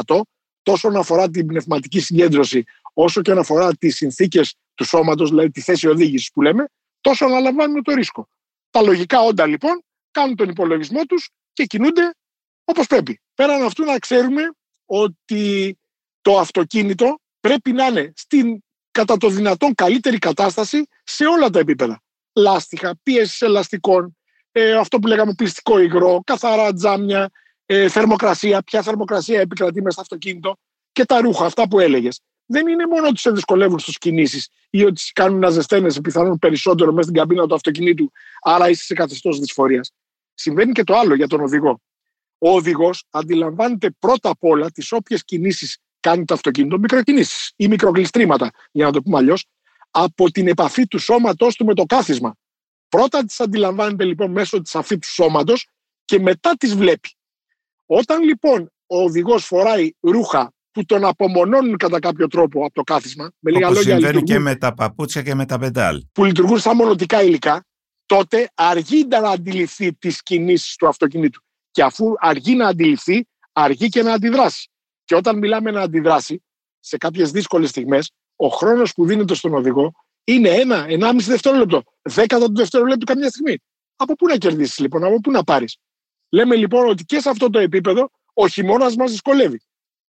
100%, 0.08 0.22
τόσο 0.64 0.92
αφορά 0.96 1.30
την 1.30 1.46
πνευματική 1.48 2.00
συγκέντρωση, 2.00 2.64
όσο 2.94 3.22
και 3.22 3.32
αφορά 3.32 3.76
τις 3.76 3.96
συνθήκες 3.96 4.56
του 4.76 4.84
σώματος, 4.84 5.30
δηλαδή 5.30 5.52
τη 5.52 5.62
θέση 5.62 5.88
οδήγησης 5.88 6.32
που 6.32 6.42
λέμε, 6.42 6.66
τόσο 7.02 7.26
αναλαμβάνουμε 7.26 7.82
το 7.82 7.94
ρίσκο. 7.94 8.28
Τα 8.70 8.82
λογικά 8.82 9.20
όντα 9.20 9.46
λοιπόν 9.46 9.84
κάνουν 10.12 10.36
τον 10.36 10.50
υπολογισμό 10.50 11.06
τους 11.06 11.30
και 11.54 11.66
κινούνται 11.66 12.16
όπως 12.64 12.88
πρέπει. 12.88 13.22
Πέραν 13.36 13.64
αυτού 13.64 13.84
να 13.84 14.00
ξέρουμε 14.00 14.42
ότι 14.86 15.78
το 16.26 16.40
αυτοκίνητο 16.40 17.20
πρέπει 17.40 17.72
να 17.72 17.86
είναι 17.86 18.14
στην 18.16 18.64
κατά 18.92 19.18
το 19.18 19.30
δυνατόν 19.30 19.76
καλύτερη 19.76 20.18
κατάσταση 20.18 20.88
σε 21.04 21.26
όλα 21.26 21.50
τα 21.50 21.60
επίπεδα. 21.60 22.02
Λάστιχα, 22.34 22.96
πίεσης 23.04 23.42
ελαστικών, 23.42 24.18
ε, 24.52 24.74
αυτό 24.74 25.00
που 25.00 25.08
λέγαμε 25.08 25.34
πληστικό 25.34 25.80
υγρό, 25.80 26.22
καθαρά 26.24 26.74
τζάμια, 26.74 27.30
ε, 27.66 27.90
θερμοκρασία, 27.90 28.62
ποια 28.62 28.82
θερμοκρασία 28.82 29.40
επικρατεί 29.40 29.82
μέσα 29.82 29.92
στο 29.92 30.02
αυτοκίνητο 30.02 30.58
και 30.92 31.06
τα 31.06 31.22
ρούχα, 31.22 31.46
αυτά 31.46 31.68
που 31.68 31.80
έλεγες. 31.80 32.20
Δεν 32.46 32.68
είναι 32.68 32.88
μόνο 32.88 33.08
ότι 33.08 33.20
σε 33.20 33.32
δυσκολεύουν 33.32 33.80
στις 33.80 33.98
κινήσεις 33.98 34.50
ή 34.70 34.84
ότι 34.84 35.00
σε 35.00 35.12
κάνουν 35.14 35.40
να 35.40 35.50
ζεσταίνεσαι 35.50 36.02
πιθανόν 36.02 36.40
περισσότερο 36.40 36.92
μέσα 36.92 37.04
στην 37.04 37.16
καμπίνα 37.16 37.48
του 37.48 37.56
αυτοκινήτου, 37.56 38.12
άρα 38.42 38.70
είσαι 38.70 38.84
σε 38.84 38.94
καθεστώς 38.94 39.40
δυσφορίας. 39.40 39.92
Συμβαίνει 40.34 40.72
και 40.72 40.84
το 40.84 40.96
άλλο 40.96 41.16
για 41.16 41.28
τον 41.28 41.42
οδηγό. 41.42 41.82
Ο 42.38 42.50
οδηγός 42.50 43.06
αντιλαμβάνεται 43.10 43.90
πρώτα 44.00 44.30
απ' 44.30 44.44
όλα 44.44 44.72
τις 44.72 44.92
όποιες 44.92 45.24
κινήσεις 45.24 45.78
κάνει 46.10 46.26
το 46.26 46.34
αυτοκίνητο 46.34 46.80
μικροκινήσεις 46.80 47.52
ή 47.56 47.68
μικροκλειστρήματα, 47.68 48.52
για 48.72 48.86
να 48.86 48.92
το 48.92 49.02
πούμε 49.02 49.18
αλλιώς, 49.18 49.46
από 49.92 50.32
την 50.32 50.48
επαφή 50.48 50.88
του 50.88 51.00
σώματός 51.00 51.56
του 51.56 51.66
με 51.66 51.74
το 51.74 51.84
κάθισμα. 51.84 52.36
Πρώτα 52.90 53.24
τις 53.26 53.40
αντιλαμβάνεται 53.40 54.04
λοιπόν 54.04 54.32
μέσω 54.32 54.62
της 54.62 54.76
αφή 54.76 54.98
του 54.98 55.12
σώματος 55.12 55.68
και 56.06 56.20
μετά 56.20 56.54
τις 56.58 56.76
βλέπει. 56.76 57.10
Όταν 57.86 58.24
λοιπόν 58.24 58.72
ο 58.86 59.02
οδηγός 59.02 59.46
φοράει 59.46 59.92
ρούχα 60.00 60.54
που 60.72 60.86
τον 60.86 61.06
απομονώνουν 61.06 61.78
κατά 61.78 62.00
κάποιο 62.00 62.28
τρόπο 62.28 62.66
από 62.66 62.74
το 62.74 62.82
κάθισμα, 62.82 63.32
με 63.40 63.52
λίγα 63.52 63.70
λόγια. 63.70 63.82
Συμβαίνει 63.82 64.24
και 64.24 64.40
με 64.40 64.56
τα 64.56 64.74
παπούτσια 64.74 65.22
και 65.22 65.36
με 65.36 65.46
τα 65.46 65.60
πεντάλ. 65.60 66.04
Που 66.12 66.26
λειτουργούν 66.26 66.60
σαν 66.60 66.76
μονοτικά 66.76 67.24
υλικά, 67.24 67.66
τότε 68.06 68.50
αργεί 68.54 69.06
να 69.06 69.18
αντιληφθεί 69.30 69.94
τις 69.94 70.24
κινήσεις 70.24 70.76
του 70.76 70.88
αυτοκινήτου. 70.88 71.42
Και 71.72 71.84
αφού 71.84 72.14
αργεί 72.18 72.56
να 72.56 72.68
αντιληφθεί, 72.68 73.28
αργεί 73.54 73.88
και 73.88 74.04
να 74.04 74.14
αντιδράσει. 74.14 74.70
Και 75.06 75.16
όταν 75.16 75.38
μιλάμε 75.38 75.72
να 75.72 75.82
αντιδράσει 75.82 76.44
σε 76.80 76.98
κάποιες 76.98 77.32
δύσκολες 77.32 77.70
στιγμές, 77.70 78.12
ο 78.36 78.48
χρόνος 78.48 78.94
που 78.94 79.06
δίνεται 79.06 79.34
στον 79.34 79.54
οδηγό 79.54 79.92
είναι 80.24 80.50
ένα, 80.50 80.86
ενάμιση 80.88 81.30
δευτερόλεπτο, 81.30 81.84
δέκατο 82.02 82.46
του 82.46 82.56
δευτερόλεπτου 82.56 83.06
καμιά 83.06 83.30
στιγμή. 83.30 83.58
Από 83.96 84.14
πού 84.14 84.28
να 84.28 84.38
κερδίσεις 84.38 84.80
λοιπόν, 84.80 85.04
από 85.04 85.20
πού 85.20 85.32
να 85.32 85.44
πάρεις. 85.44 85.78
Λέμε 86.30 86.56
λοιπόν 86.56 86.90
ότι 86.90 87.04
και 87.04 87.20
σε 87.20 87.30
αυτό 87.30 87.50
το 87.50 87.60
επίπεδο 87.60 88.10
ο 88.34 88.48
χειμώνας 88.48 88.96
μας 88.96 89.12
δυσκολεύει. 89.12 89.62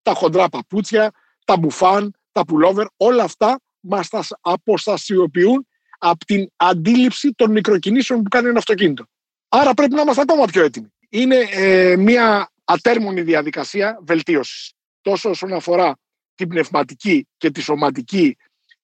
Τα 0.03 0.15
χοντρά 0.15 0.49
παπούτσια, 0.49 1.11
τα 1.45 1.57
μπουφάν, 1.57 2.15
τα 2.33 2.45
πουλόβερ, 2.45 2.87
όλα 2.97 3.23
αυτά 3.23 3.61
μας 3.81 4.09
τα 4.09 4.25
αποστασιοποιούν 4.41 5.67
από 5.99 6.25
την 6.25 6.47
αντίληψη 6.57 7.33
των 7.33 7.51
μικροκινήσεων 7.51 8.23
που 8.23 8.29
κάνει 8.29 8.49
ένα 8.49 8.59
αυτοκίνητο. 8.59 9.05
Άρα 9.49 9.75
πρέπει 9.75 9.95
να 9.95 10.01
είμαστε 10.01 10.23
ακόμα 10.23 10.45
πιο 10.45 10.65
έτοιμοι. 10.65 10.93
Είναι 11.09 11.37
ε, 11.51 11.97
μια 11.97 12.51
ατέρμονη 12.65 13.23
διαδικασία 13.23 13.99
βελτίωσης. 14.03 14.73
Τόσο 15.07 15.31
όσον 15.31 15.53
αφορά 15.53 15.97
την 16.35 16.49
πνευματική 16.49 17.29
και 17.37 17.51
τη 17.51 17.61
σωματική 17.61 18.37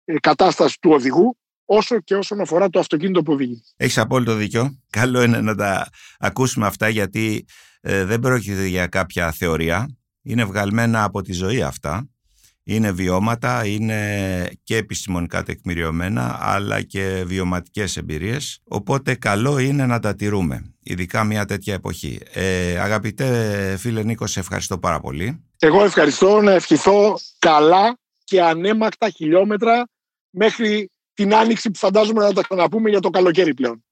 ε, 0.05 0.15
κατάσταση 0.21 0.77
του 0.81 0.91
οδηγού, 0.91 1.39
όσο 1.65 2.01
και 2.01 2.15
όσον 2.15 2.41
αφορά 2.41 2.69
το 2.69 2.79
αυτοκίνητο 2.79 3.23
που 3.23 3.33
οδηγεί. 3.33 3.63
Έχεις 3.77 3.99
απόλυτο 3.99 4.35
δίκιο. 4.35 4.81
Καλό 4.91 5.23
είναι 5.23 5.41
να 5.41 5.55
τα 5.55 5.89
ακούσουμε 6.19 6.67
αυτά 6.67 6.89
γιατί 6.89 7.45
ε, 7.81 8.05
δεν 8.05 8.21
πρόκειται 8.21 8.67
για 8.67 8.87
κάποια 8.87 9.33
θεωρία. 9.33 9.97
Είναι 10.23 10.45
βγαλμένα 10.45 11.05
από 11.05 11.23
τη 11.23 11.33
ζωή 11.33 11.63
αυτά. 11.63 12.09
Είναι 12.65 12.93
βιώματα, 12.93 13.67
είναι 13.67 14.51
και 14.63 14.77
επιστημονικά 14.77 15.43
τεκμηριωμένα, 15.43 16.39
αλλά 16.41 16.83
και 16.83 17.23
βιωματικές 17.27 17.97
εμπειρίες. 17.97 18.61
Οπότε 18.65 19.15
καλό 19.15 19.59
είναι 19.59 19.87
να 19.87 19.99
τα 19.99 20.15
τηρούμε, 20.15 20.75
ειδικά 20.83 21.25
μια 21.25 21.45
τέτοια 21.45 21.75
εποχή. 21.75 22.19
Ε, 22.33 22.79
αγαπητέ 22.79 23.77
φίλε 23.79 24.03
Νίκο, 24.03 24.27
σε 24.27 24.41
ευχαριστώ 24.41 24.79
πάρα 24.79 25.01
πολύ. 25.01 25.45
Εγώ 25.65 25.85
ευχαριστώ 25.85 26.41
να 26.41 26.53
ευχηθώ 26.53 27.19
καλά 27.39 27.97
και 28.25 28.43
ανέμακτα 28.43 29.09
χιλιόμετρα 29.09 29.89
μέχρι 30.31 30.91
την 31.15 31.35
άνοιξη 31.35 31.71
που 31.71 31.79
φαντάζομαι 31.79 32.25
να 32.25 32.33
τα 32.33 32.43
ξαναπούμε 32.43 32.91
για 32.91 33.01
το 33.01 33.11
καλοκαίρι 33.11 33.55
πλέον. 33.55 33.85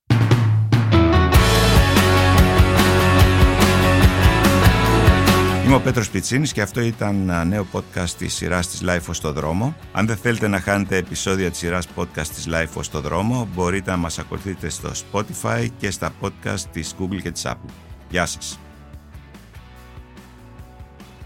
Είμαι 5.64 5.74
ο 5.74 5.80
Πέτρος 5.80 6.10
Πιτσίνης 6.10 6.52
και 6.52 6.62
αυτό 6.62 6.80
ήταν 6.80 7.20
ένα 7.20 7.44
νέο 7.44 7.66
podcast 7.72 8.10
της 8.18 8.34
σειράς 8.34 8.68
της 8.68 8.82
Life 8.84 9.08
στο 9.10 9.32
δρόμο. 9.32 9.76
Αν 9.92 10.06
δεν 10.06 10.16
θέλετε 10.16 10.48
να 10.48 10.60
χάνετε 10.60 10.96
επεισόδια 10.96 11.50
της 11.50 11.58
σειράς 11.58 11.88
podcast 11.96 12.26
της 12.26 12.48
Life 12.52 12.80
στο 12.80 13.00
δρόμο, 13.00 13.48
μπορείτε 13.54 13.90
να 13.90 13.96
μας 13.96 14.18
ακολουθείτε 14.18 14.68
στο 14.68 14.90
Spotify 14.90 15.66
και 15.78 15.90
στα 15.90 16.12
podcast 16.20 16.60
της 16.72 16.94
Google 17.00 17.22
και 17.22 17.30
της 17.30 17.46
Apple. 17.46 17.70
Γεια 18.10 18.26
σας. 18.26 18.58